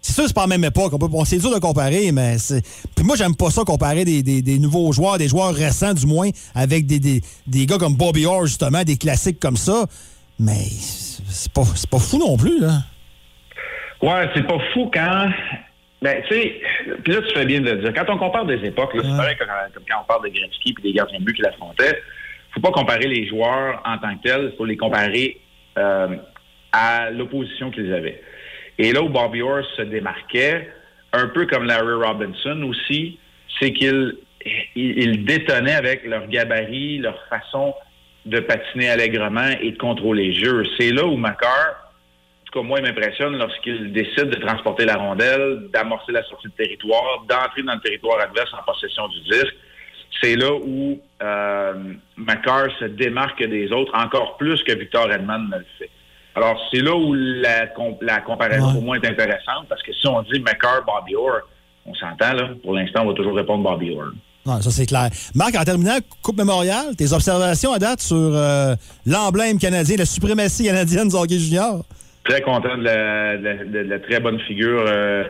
[0.01, 0.91] C'est sûr, c'est pas la même époque.
[0.93, 2.63] On peut, bon, c'est dur de comparer, mais c'est.
[2.95, 6.07] Puis moi, j'aime pas ça comparer des, des- des nouveaux joueurs, des joueurs récents du
[6.07, 9.85] moins, avec des, des, des gars comme Bobby Orr, justement, des classiques comme ça.
[10.39, 10.65] Mais
[11.29, 12.79] c'est pas, c'est pas fou non plus, là.
[14.01, 15.27] Ouais, c'est pas fou quand.
[16.01, 16.61] Ben, tu sais,
[17.03, 17.93] puis là, tu fais bien de le dire.
[17.93, 20.73] Quand on compare des époques, là, c'est pareil que comme quand on parle de Gretzky
[20.73, 21.95] puis des gardiens de but qui l'affrontaient.
[22.55, 25.37] faut pas comparer les joueurs en tant que tels, il faut les comparer
[25.77, 26.15] euh,
[26.71, 28.21] à l'opposition qu'ils avaient.
[28.77, 30.69] Et là où Bobby Orr se démarquait,
[31.13, 33.19] un peu comme Larry Robinson aussi,
[33.59, 34.15] c'est qu'il
[34.75, 37.73] il, détonnait avec leur gabarit, leur façon
[38.25, 40.63] de patiner allègrement et de contrôler le jeu.
[40.79, 44.95] C'est là où Macar, en tout cas moi, il m'impressionne lorsqu'il décide de transporter la
[44.95, 49.55] rondelle, d'amorcer la sortie de territoire, d'entrer dans le territoire adverse en possession du disque.
[50.19, 51.73] C'est là où euh,
[52.17, 55.89] Macar se démarque des autres encore plus que Victor Edmond ne le fait.
[56.35, 60.07] Alors, c'est là où la, com- la comparaison pour moi est intéressante parce que si
[60.07, 61.41] on dit Macar, Bobby Orr,
[61.85, 62.49] on s'entend, là.
[62.63, 64.11] Pour l'instant, on va toujours répondre Bobby Orr.
[64.61, 65.09] Ça, c'est clair.
[65.35, 70.65] Marc, en terminant, Coupe Mémorial, tes observations à date sur euh, l'emblème canadien, la suprématie
[70.65, 71.83] canadienne du hockey junior?
[72.23, 75.23] Très content de la, de la- de la très bonne figure euh,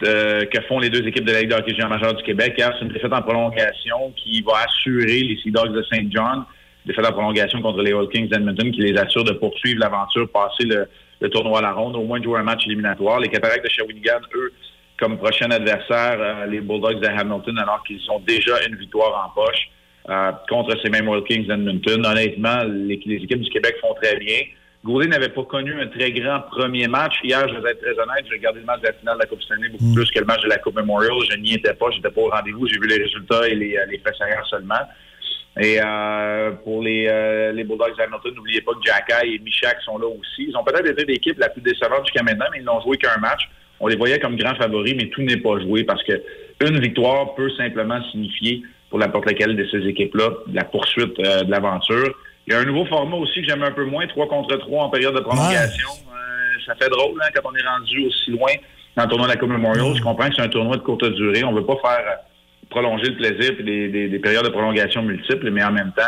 [0.00, 2.54] de- que font les deux équipes de la Ligue de hockey junior majeur du Québec.
[2.56, 6.44] Hier, c'est une défaite en prolongation qui va assurer les Sea Dogs de Saint John.
[6.84, 10.64] Défaite en prolongation contre les Oil Kings d'Edmonton qui les assure de poursuivre l'aventure, passer
[10.64, 13.18] le, tournoi à la ronde, au moins jouer un match éliminatoire.
[13.18, 14.52] Les Cataractes de Shawinigan, eux,
[14.98, 19.34] comme prochain adversaire, euh, les Bulldogs de Hamilton, alors qu'ils ont déjà une victoire en
[19.34, 19.68] poche
[20.08, 22.06] euh, contre ces mêmes Oil Kings d'Edmonton.
[22.06, 24.38] Honnêtement, les équipes du Québec font très bien.
[24.86, 27.14] Goulet n'avait pas connu un très grand premier match.
[27.24, 29.26] Hier, je vais être très honnête, j'ai regardé le match de la finale de la
[29.26, 31.12] Coupe Stanley beaucoup plus que le match de la Coupe Memorial.
[31.28, 32.68] Je n'y étais pas, j'étais pas au rendez-vous.
[32.68, 34.86] J'ai vu les résultats et les, les faits arrière seulement.
[35.58, 39.98] Et euh, pour les, euh, les Bulldogs d'Hamilton, n'oubliez pas que Jacky et Michak sont
[39.98, 40.46] là aussi.
[40.48, 43.16] Ils ont peut-être été l'équipe la plus décevante jusqu'à maintenant, mais ils n'ont joué qu'un
[43.18, 43.48] match.
[43.80, 46.22] On les voyait comme grands favoris, mais tout n'est pas joué parce que
[46.64, 51.50] une victoire peut simplement signifier pour n'importe laquelle de ces équipes-là la poursuite euh, de
[51.50, 52.14] l'aventure.
[52.46, 54.84] Il y a un nouveau format aussi que j'aime un peu moins, 3 contre 3
[54.84, 55.88] en période de prolongation.
[55.90, 58.52] Euh, ça fait drôle hein, quand on est rendu aussi loin
[58.96, 59.94] dans le tournoi de la Coupe Memorial.
[59.96, 61.42] Je comprends que c'est un tournoi de courte durée.
[61.44, 62.14] On ne veut pas faire euh,
[62.70, 66.02] prolonger le plaisir et des, des- des périodes de prolongation multiples, mais en même temps,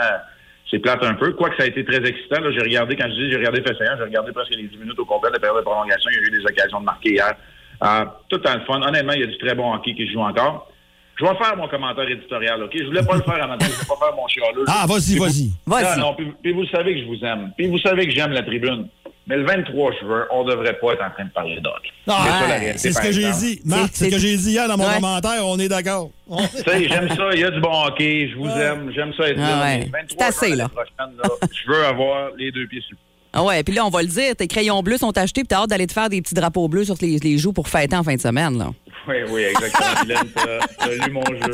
[0.70, 1.32] c'est plate un peu.
[1.32, 2.41] Quoique ça a été très excitant.
[2.41, 2.51] là.
[2.53, 5.05] J'ai regardé, quand je dis j'ai regardé Fesséan, j'ai regardé presque les 10 minutes au
[5.07, 6.11] complet de la période de prolongation.
[6.12, 7.34] Il y a eu des occasions de marquer hier.
[7.82, 8.80] Euh, tout dans le fun.
[8.82, 10.70] Honnêtement, il y a du très bon hockey qui se joue encore.
[11.19, 12.71] Je vais faire mon commentaire éditorial, OK?
[12.79, 14.64] Je voulais pas le faire à matin, je voulais pas faire mon chialeux.
[14.69, 15.51] Ah, vas-y, vas-y.
[15.66, 15.99] Vas-y.
[15.99, 17.53] Non, non, puis, puis vous savez que je vous aime.
[17.57, 18.89] Puis vous savez que j'aime la tribune.
[19.27, 21.91] Mais le 23 juin, on devrait pas être en train de parler de hockey.
[22.07, 23.61] Ah, C'est ça, la réalité, c'est ce que j'ai dit.
[23.66, 24.95] Marc, c'est ce que j'ai dit hier dans mon Ouais.
[24.95, 25.45] commentaire.
[25.47, 26.11] On est d'accord.
[26.31, 29.12] On- Tu sais, j'aime ça, il y a du bon hockey, je vous aime, j'aime
[29.14, 29.61] ça être Ah là.
[29.64, 29.79] ouais.
[29.81, 30.62] mais le 23 C'est assez, juin, là.
[30.77, 32.99] l'année prochaine, là, je veux avoir les deux pieds sur le
[33.33, 35.59] Ah ouais, puis là, on va le dire, tes crayons bleus sont achetés, puis t'as
[35.62, 38.03] hâte d'aller te faire des petits drapeaux bleus sur les, les joues pour fêter en
[38.03, 38.57] fin de semaine.
[38.59, 38.70] Là.
[39.07, 40.03] Oui, oui, exactement.
[40.03, 41.53] Mylène, t'as- lu mon jeu.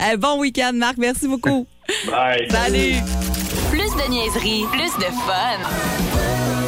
[0.12, 0.96] Eh, bon week-end, Marc.
[0.98, 1.66] Merci beaucoup.
[2.10, 2.46] Bye.
[2.50, 2.94] Salut.
[3.70, 6.61] Plus de niaiserie, plus de fun.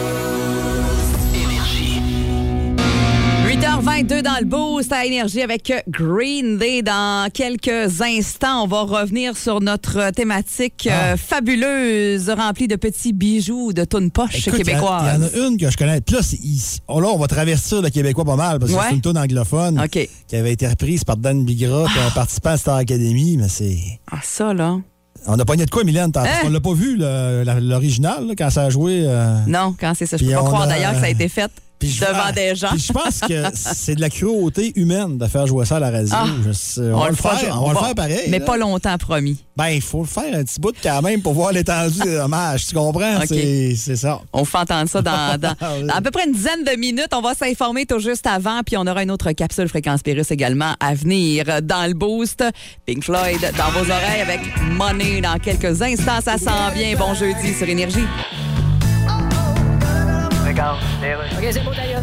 [3.94, 6.82] 8h22 dans le boost à énergie avec Green Day.
[6.82, 13.72] Dans quelques instants, on va revenir sur notre thématique euh, fabuleuse, remplie de petits bijoux
[13.72, 14.82] de tonnes poche Écoute, Il y, en
[15.22, 16.00] a une que je connais.
[16.00, 16.22] Puis là,
[16.88, 18.84] oh, là, on va travestir le Québécois pas mal parce que Ouais.
[18.88, 22.56] c'est une tune anglophone qui avait été reprise par Dan Bigra, puis un participant à
[22.56, 23.36] Star Academy.
[23.36, 23.78] Mais c'est.
[24.10, 24.76] Ah, ça, là.
[25.26, 26.10] On a pogné de quoi, Mylène?
[26.16, 26.24] Hein?
[26.44, 29.04] On l'a pas vu, l'original, quand ça a joué.
[29.06, 30.16] euh, Non, quand c'est ça.
[30.16, 31.50] Je peux pas croire a- d'ailleurs que ça a été fait
[31.88, 32.68] Puis devant des gens.
[32.70, 35.90] puis je pense que c'est de la cruauté humaine de faire jouer ça à la
[35.90, 36.12] radio.
[36.12, 36.26] Ah.
[36.44, 38.28] Je on, va le fera faire, on va le faire pareil.
[38.28, 38.44] Mais là.
[38.44, 39.38] pas longtemps, promis.
[39.56, 42.66] Ben, il faut le faire un petit bout quand même pour voir l'étendue des dommages.
[42.66, 43.20] Tu comprends?
[43.26, 44.20] C'est ça.
[44.32, 47.10] On fait entendre ça dans, dans- Ah dans à peu près une dizaine de minutes.
[47.14, 50.74] On va s'informer tout juste avant, puis on aura une autre capsule Fréquence Pérus également
[50.80, 52.44] à venir dans le boost.
[52.86, 54.40] Pink Floyd dans vos oreilles avec
[54.72, 56.20] Money dans quelques instants.
[56.22, 56.96] Ça sent bien.
[56.96, 58.04] Bon jeudi sur Énergie.
[60.72, 62.02] OK, c'est beau d'ailleurs.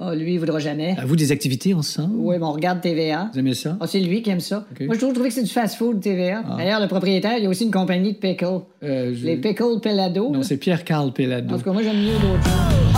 [0.00, 0.96] Oh, lui, il voudra jamais.
[0.98, 2.14] À vous des activités ensemble?
[2.16, 3.30] Oui, mais on regarde TVA.
[3.32, 3.76] Vous aimez ça?
[3.80, 4.64] Ah, c'est lui qui aime ça.
[4.80, 6.42] Moi, je trouve, trouvé que c'est du fast-food, TVA.
[6.48, 6.54] Ah.
[6.58, 8.44] D'ailleurs, le propriétaire, il y a aussi une compagnie de pickles.
[8.82, 10.30] Euh, je- Les pickles Pelado.
[10.30, 11.54] Non, c'est Pierre-Carl Pelado.
[11.54, 12.91] En tout cas, moi, j'aime mieux d'autres.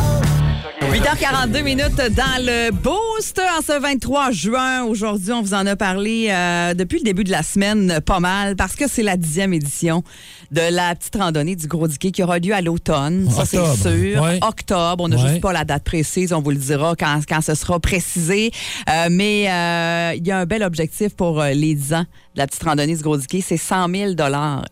[0.95, 4.85] 8h42 minutes dans le boost en ce 23 juin.
[4.85, 8.55] Aujourd'hui, on vous en a parlé euh, depuis le début de la semaine pas mal
[8.55, 10.05] parce que c'est la dixième édition
[10.53, 13.29] de la petite randonnée du Gros Diquet qui aura lieu à l'automne.
[13.29, 14.23] Ça, c'est sûr.
[14.23, 14.39] Ouais.
[14.41, 15.03] Octobre.
[15.03, 15.29] On n'a Ouais.
[15.31, 16.33] juste pas la date précise.
[16.33, 18.53] On vous le dira quand, quand ce sera précisé.
[18.89, 22.39] Euh, mais euh, il y a un bel objectif pour euh, les 10 ans de
[22.39, 23.41] la petite randonnée du Gros Diquet.
[23.45, 24.13] C'est 100 000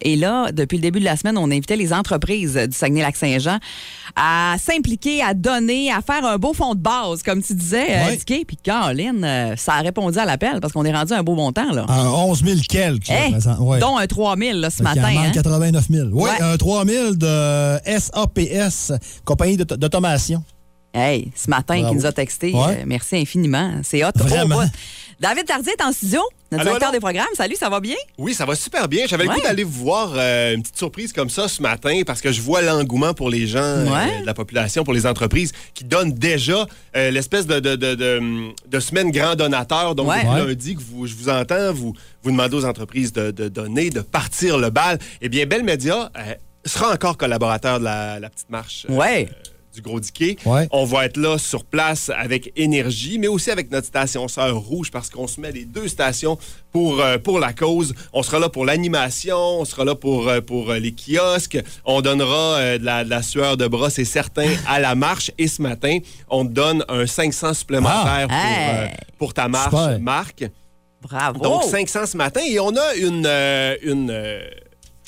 [0.02, 3.58] Et là, depuis le début de la semaine, on invitait les entreprises du Saguenay-Lac-Saint-Jean
[4.14, 7.86] à s'impliquer, à donner, à faire faire un beau fond de base, comme tu disais,
[7.90, 8.44] euh, Ouais.
[8.46, 11.34] Puis Caroline, euh, ça a répondu à l'appel parce qu'on est rendu à un beau
[11.34, 11.70] montant.
[11.72, 11.84] Là.
[11.88, 13.34] Un 11 000 quelques, Hey.
[13.60, 13.78] Ouais.
[13.78, 15.02] Dont un 3 000 là, ce matin.
[15.08, 15.30] hein.
[15.32, 16.08] 89 000.
[16.12, 16.42] Oui, Ouais.
[16.42, 18.92] un 3 000 de SAPS,
[19.24, 20.42] compagnie d'auto- d'automation.
[20.94, 22.52] Hey, ce matin, qui nous a texté.
[22.54, 23.70] Euh, merci infiniment.
[23.82, 24.10] C'est hot.
[24.14, 24.60] Vraiment.
[25.22, 26.18] David Tardier est en studio,
[26.50, 26.96] notre Allô, directeur allô?
[26.96, 27.32] des programmes.
[27.36, 27.94] Salut, ça va bien?
[28.18, 29.06] Oui, ça va super bien.
[29.06, 29.36] J'avais le Ouais.
[29.36, 32.40] goût d'aller vous voir euh, une petite surprise comme ça ce matin parce que je
[32.40, 34.20] vois l'engouement pour les gens euh, Ouais.
[34.22, 36.66] de la population, pour les entreprises qui donnent déjà
[36.96, 39.94] euh, l'espèce de, de, de, de- de semaine grand donateur.
[39.94, 40.24] Donc, Ouais.
[40.24, 40.44] depuis Ouais.
[40.48, 41.94] lundi que vous, je vous entends, vous,
[42.24, 44.98] vous demandez aux entreprises de, de donner, de partir le bal.
[45.20, 48.86] Eh bien, Bell Media euh, sera encore collaborateur de la, la petite marche.
[48.90, 49.28] euh, Ouais.
[49.74, 50.36] Du Gros Diquet.
[50.44, 50.68] Ouais.
[50.70, 54.90] On va être là sur place avec énergie, mais aussi avec notre station sœur rouge
[54.90, 56.38] parce qu'on se met les deux stations
[56.72, 57.94] pour, euh, pour la cause.
[58.12, 61.58] On sera là pour l'animation, on sera là pour, euh, pour euh, les kiosques.
[61.84, 65.30] On donnera euh, de, la, de la sueur de bras, c'est certain, à la marche.
[65.38, 65.98] Et ce matin,
[66.28, 68.68] on te donne un 500 supplémentaire pour, Hey.
[68.70, 68.86] euh,
[69.18, 70.00] pour ta marche, Super.
[70.00, 70.44] Marc.
[71.00, 71.40] Bravo.
[71.40, 74.40] Donc 500 ce matin et on a une euh, une euh,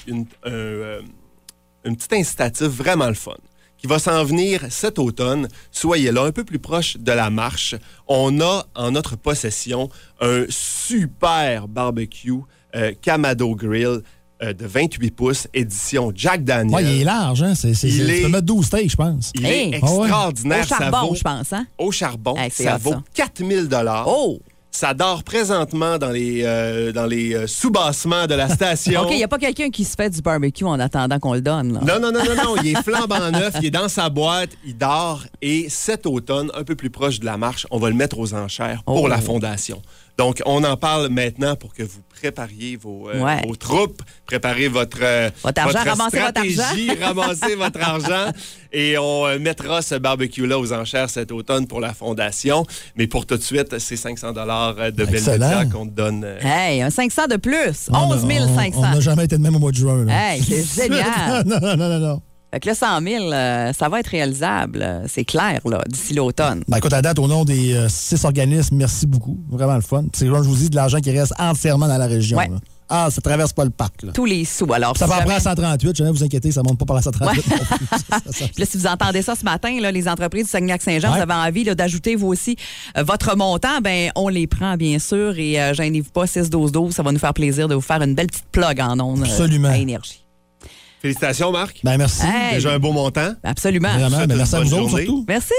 [0.09, 1.01] une, un, euh,
[1.85, 3.37] une petite incitative vraiment le fun
[3.85, 5.47] qui va s'en venir cet automne.
[5.71, 7.75] Soyez là, un peu plus proche de la marche.
[8.09, 9.91] On a en notre possession
[10.23, 12.33] un super barbecue
[12.75, 14.01] euh, Kamado Grill
[14.43, 16.75] euh, de 28 pouces, édition Jack Daniel.
[16.75, 17.55] Ouais, il est large, hein?
[17.55, 19.33] C'est, c'est, Il est- Tu peux mettre 12 steaks, je pense.
[19.35, 19.69] Il Hey.
[19.75, 20.65] est Ah extraordinaire.
[20.65, 21.67] Au charbon, vaut, je pense, hein?
[21.77, 22.35] Au charbon.
[22.37, 23.03] Hey, ça hot, vaut ça.
[23.13, 24.09] 4000 dollars.
[24.09, 24.41] Oh!
[24.77, 29.03] Ça dort présentement dans les, euh, dans les euh, sous-bassements de la station.
[29.05, 31.41] OK, il n'y a pas quelqu'un qui se fait du barbecue en attendant qu'on le
[31.41, 31.75] donne.
[31.75, 31.81] là.
[31.87, 32.57] Non, non, non, non, non.
[32.61, 35.23] Il est flambant neuf, il est dans sa boîte, il dort.
[35.41, 38.35] Et cet automne, un peu plus proche de la marche, on va le mettre aux
[38.35, 39.07] enchères pour Oh.
[39.07, 39.81] la fondation.
[40.17, 43.43] Donc, on en parle maintenant pour que vous prépariez vos, euh, Ouais.
[43.47, 47.03] vos troupes, préparez votre, euh, Votre argent, ramassez votre stratégie, argent.
[47.07, 48.31] ramassez votre argent.
[48.73, 52.65] Et on euh, mettra ce barbecue-là aux enchères cet automne pour la fondation.
[52.95, 55.05] Mais pour tout de suite, c'est 500 dollars de.
[55.05, 56.23] Belmédia qu'on te donne.
[56.25, 57.89] euh, Hey, un 500 de plus.
[57.91, 58.21] On a- 11
[58.55, 58.73] 500.
[58.77, 60.05] On n'a jamais été de même au mois de juin.
[60.05, 60.35] Là.
[60.37, 61.45] Hey, c'est génial.
[61.45, 62.23] non, non, non, non, non.
[62.55, 64.79] Fait que le 100 000, euh, ça va être réalisable.
[64.81, 66.63] euh, C'est clair, là, d'ici l'automne.
[66.69, 69.37] Ben, écoute, à date, au nom des euh, six organismes, merci beaucoup.
[69.51, 70.05] Vraiment le fun.
[70.13, 72.39] C'est comme je vous dis, de l'argent qui reste entièrement dans la région.
[72.39, 72.47] Ouais.
[72.47, 72.59] là.
[72.89, 74.03] Ah, ça traverse pas le parc.
[74.05, 74.13] Là.
[74.13, 74.73] Tous les sous.
[74.73, 77.27] Alors, Ça va après à 138, jamais vous inquiétez, ça monte pas par la 138.
[77.49, 77.67] non plus.
[77.89, 78.45] Ça, ça, ça.
[78.45, 81.17] Puis là, si vous entendez ça ce matin, là, les entreprises du Saguenay-Saint-Jean, Ouais.
[81.17, 82.57] vous avez envie là, d'ajouter vous aussi
[82.97, 86.71] euh, votre montant, ben on les prend bien sûr et euh, gênez-vous pas 6 12
[86.73, 89.23] 12, ça va nous faire plaisir de vous faire une belle petite plug en ondes
[89.23, 89.69] euh, Absolument.
[89.71, 90.24] à énergie.
[91.09, 91.81] Félicitations, Marc.
[91.85, 92.23] Ben, merci.
[92.25, 93.35] Hey, Déjà un beau montant.
[93.43, 93.93] absolument.
[93.93, 95.05] Vraiment, ben, merci à bonne vous autres journée.
[95.05, 95.25] surtout.
[95.29, 95.53] Merci.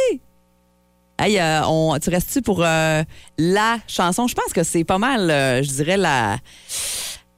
[1.20, 3.04] Hey, euh, on, tu restes-tu pour euh,
[3.38, 4.26] la chanson?
[4.28, 6.38] Je pense que c'est pas mal, euh, je dirais, la,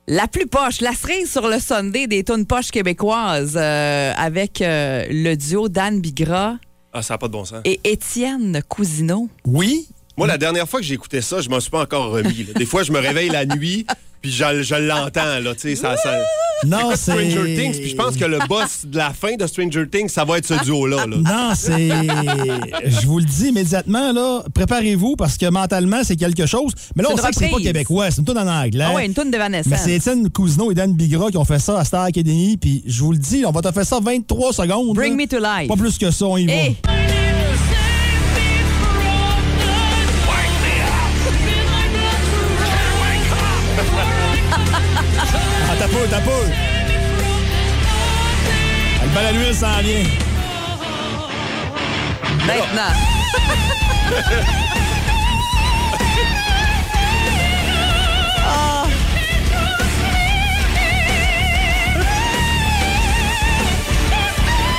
[0.07, 5.03] la plus poche, la cerise sur le Sunday des tunes poches québécoises euh, avec euh,
[5.09, 6.55] le duo Dan Bigra
[6.93, 7.59] Ah, ça n'a pas de bon sens.
[7.65, 9.27] et Étienne Cousineau.
[9.43, 9.89] Oui.
[10.15, 12.45] Moi, la dernière fois que j'ai écouté ça, je m'en suis pas encore remis.
[12.45, 12.53] là.
[12.55, 13.85] Des fois, je me réveille la nuit,
[14.21, 15.95] puis je, je l'entends, là, tu sais, ça...
[15.97, 16.19] ça...
[16.65, 17.11] Non, c'est.
[17.11, 20.25] Stranger Things, puis je pense que le boss de la fin de Stranger Things, ça
[20.25, 21.05] va être ce duo-là.
[21.05, 21.17] là.
[21.17, 21.89] Non, c'est.
[22.83, 26.71] Je vous le dis immédiatement, là, préparez-vous parce que mentalement, c'est quelque chose.
[26.95, 28.85] Mais là, on sait que c'est pas québécois, c'est une tune en anglais.
[28.87, 29.69] Ah ouais, une tune de Vanessa.
[29.69, 32.57] Mais c'est Étienne Cousineau et Dan Bigra qui ont fait ça à Star Academy.
[32.57, 34.95] Puis je vous le dis, on va te faire ça 23 secondes.
[34.95, 35.23] Bring là.
[35.23, 35.67] me to life.
[35.67, 36.53] Pas plus que ça, on y va.
[45.69, 46.31] Ah, t'as peu, t'as peu.
[49.03, 50.03] Le bal à l'huile s'en vient.
[52.45, 52.93] Maintenant.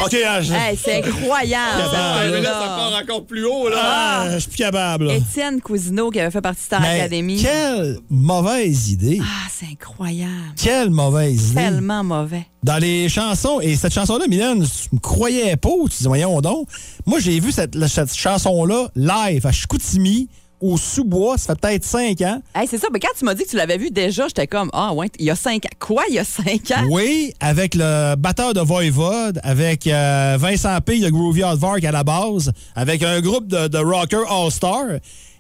[0.04, 0.52] OK, ah, je...
[0.52, 1.82] Hey, c'est incroyable.
[1.92, 2.52] Ah, mais là, là.
[2.52, 3.76] ça part encore plus haut, là.
[3.80, 5.10] Ah, je suis plus capable.
[5.10, 7.42] Étienne Cousineau qui avait fait partie de Star Mais Academy.
[7.42, 9.20] quelle mauvaise idée.
[9.20, 10.32] Ah, c'est incroyable.
[10.56, 11.60] Quelle mauvaise idée.
[11.60, 12.46] Tellement mauvais.
[12.62, 16.68] Dans les chansons, et cette chanson-là, Mylène, tu me croyais pas, tu dis, voyons donc.
[17.06, 20.28] Moi, j'ai vu cette, cette chanson-là live à Chicoutimi,
[20.60, 22.40] au sous-bois, ça fait peut-être cinq ans.
[22.54, 24.70] Hey, c'est ça, mais quand tu m'as dit que tu l'avais vu déjà, j'étais comme,
[24.72, 25.76] ah ouais, il y a cinq ans.
[25.78, 26.84] Quoi, il y a cinq ans?
[26.90, 30.98] Oui, avec le batteur de Voivode, avec euh, Vincent P.
[31.00, 34.84] de Groovy Vark à la base, avec un groupe de, de rocker All-Star.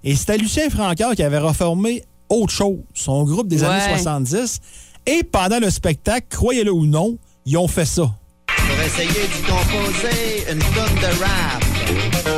[0.04, 3.68] Et c'était Lucien Francaire qui avait reformé autre chose, son groupe des Ouais.
[3.68, 4.60] années 70.
[5.06, 7.16] Et pendant le spectacle, croyez-le ou non,
[7.46, 8.10] ils ont fait ça.
[8.46, 11.64] Pour essayer de composer une tonne de rap.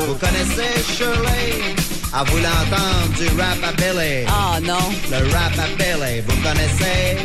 [0.06, 1.74] Vous connaissez Shirley?
[2.12, 4.26] À vous l'entendre du rap à Billy.
[4.26, 4.90] Ah non.
[5.10, 7.16] Le rap à Billy, vous connaissez?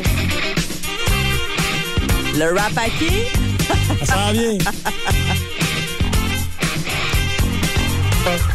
[2.38, 3.26] Le rap à qui?
[4.06, 4.58] Ça s'en vient.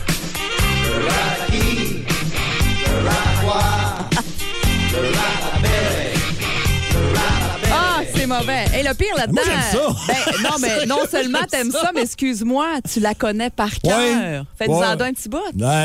[8.91, 9.43] le pire là-dedans.
[9.45, 9.88] Moi, j'aime ça.
[10.09, 13.99] ben, non, mais non seulement t'aimes ça, mais excuse-moi, tu la connais par cœur.
[13.99, 14.41] Ouais.
[14.59, 14.97] Fais-nous en Ouais.
[14.97, 15.38] don un petit bout.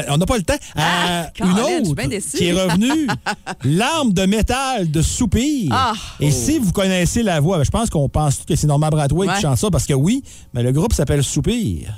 [0.10, 0.54] On n'a pas le temps.
[0.54, 2.38] Euh, Ah, une je suis autre bien déçue.
[2.38, 3.08] qui est revenue,
[3.64, 5.70] l'arme de métal de Soupir.
[5.72, 5.94] Ah.
[6.20, 9.28] Et si vous connaissez la voix, ben, je pense qu'on pense que c'est Norman Bradway
[9.28, 9.36] Ouais.
[9.36, 11.90] qui chante ça, parce que oui, mais le groupe s'appelle Soupir.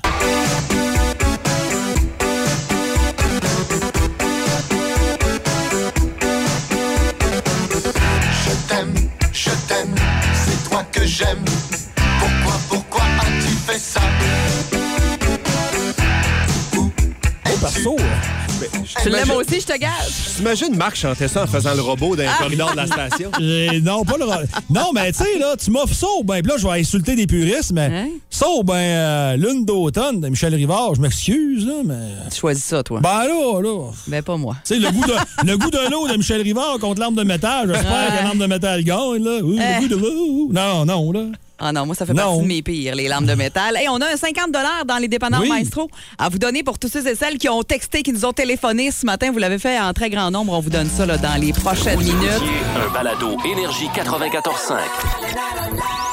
[19.03, 19.91] Tu l'aimes aussi, je te gage.
[20.37, 23.31] T'imagines Marc chanter ça en faisant le robot dans le corridor de la station?
[23.39, 24.25] Euh, non, pas le.
[24.69, 27.15] Non, mais tu sais, là, tu m'offres ça, ou ben, puis là, je vais insulter
[27.15, 28.07] des puristes, mais Hein?
[28.29, 31.95] ça, ben, euh, Lune d'automne de Michel Rivard, je m'excuse, là, mais.
[32.31, 32.99] Tu choisis ça, toi.
[32.99, 33.91] Ben là, là.
[34.07, 34.55] Ben, pas moi.
[34.65, 35.13] Tu sais, le goût de,
[35.51, 38.45] le goût de l'eau de Michel Rivard contre l'arme de métal, j'espère que l'arme de
[38.47, 39.39] métal gagne, là.
[39.43, 39.81] Oui, Eh.
[39.81, 40.49] le goût de l'eau.
[40.51, 41.21] Non, non, là.
[41.59, 42.23] Ah non, moi, ça fait Non.
[42.23, 43.77] partie de mes pires, les lampes de métal.
[43.81, 44.51] Et on a un 50
[44.85, 45.49] dans les dépanneurs Oui.
[45.49, 48.33] Maestro à vous donner pour tous ceux et celles qui ont texté, qui nous ont
[48.33, 49.31] téléphoné ce matin.
[49.31, 50.53] Vous l'avez fait en très grand nombre.
[50.53, 52.43] On vous donne ça là, dans les prochaines minutes.
[52.75, 56.06] Un balado Énergie 94.5.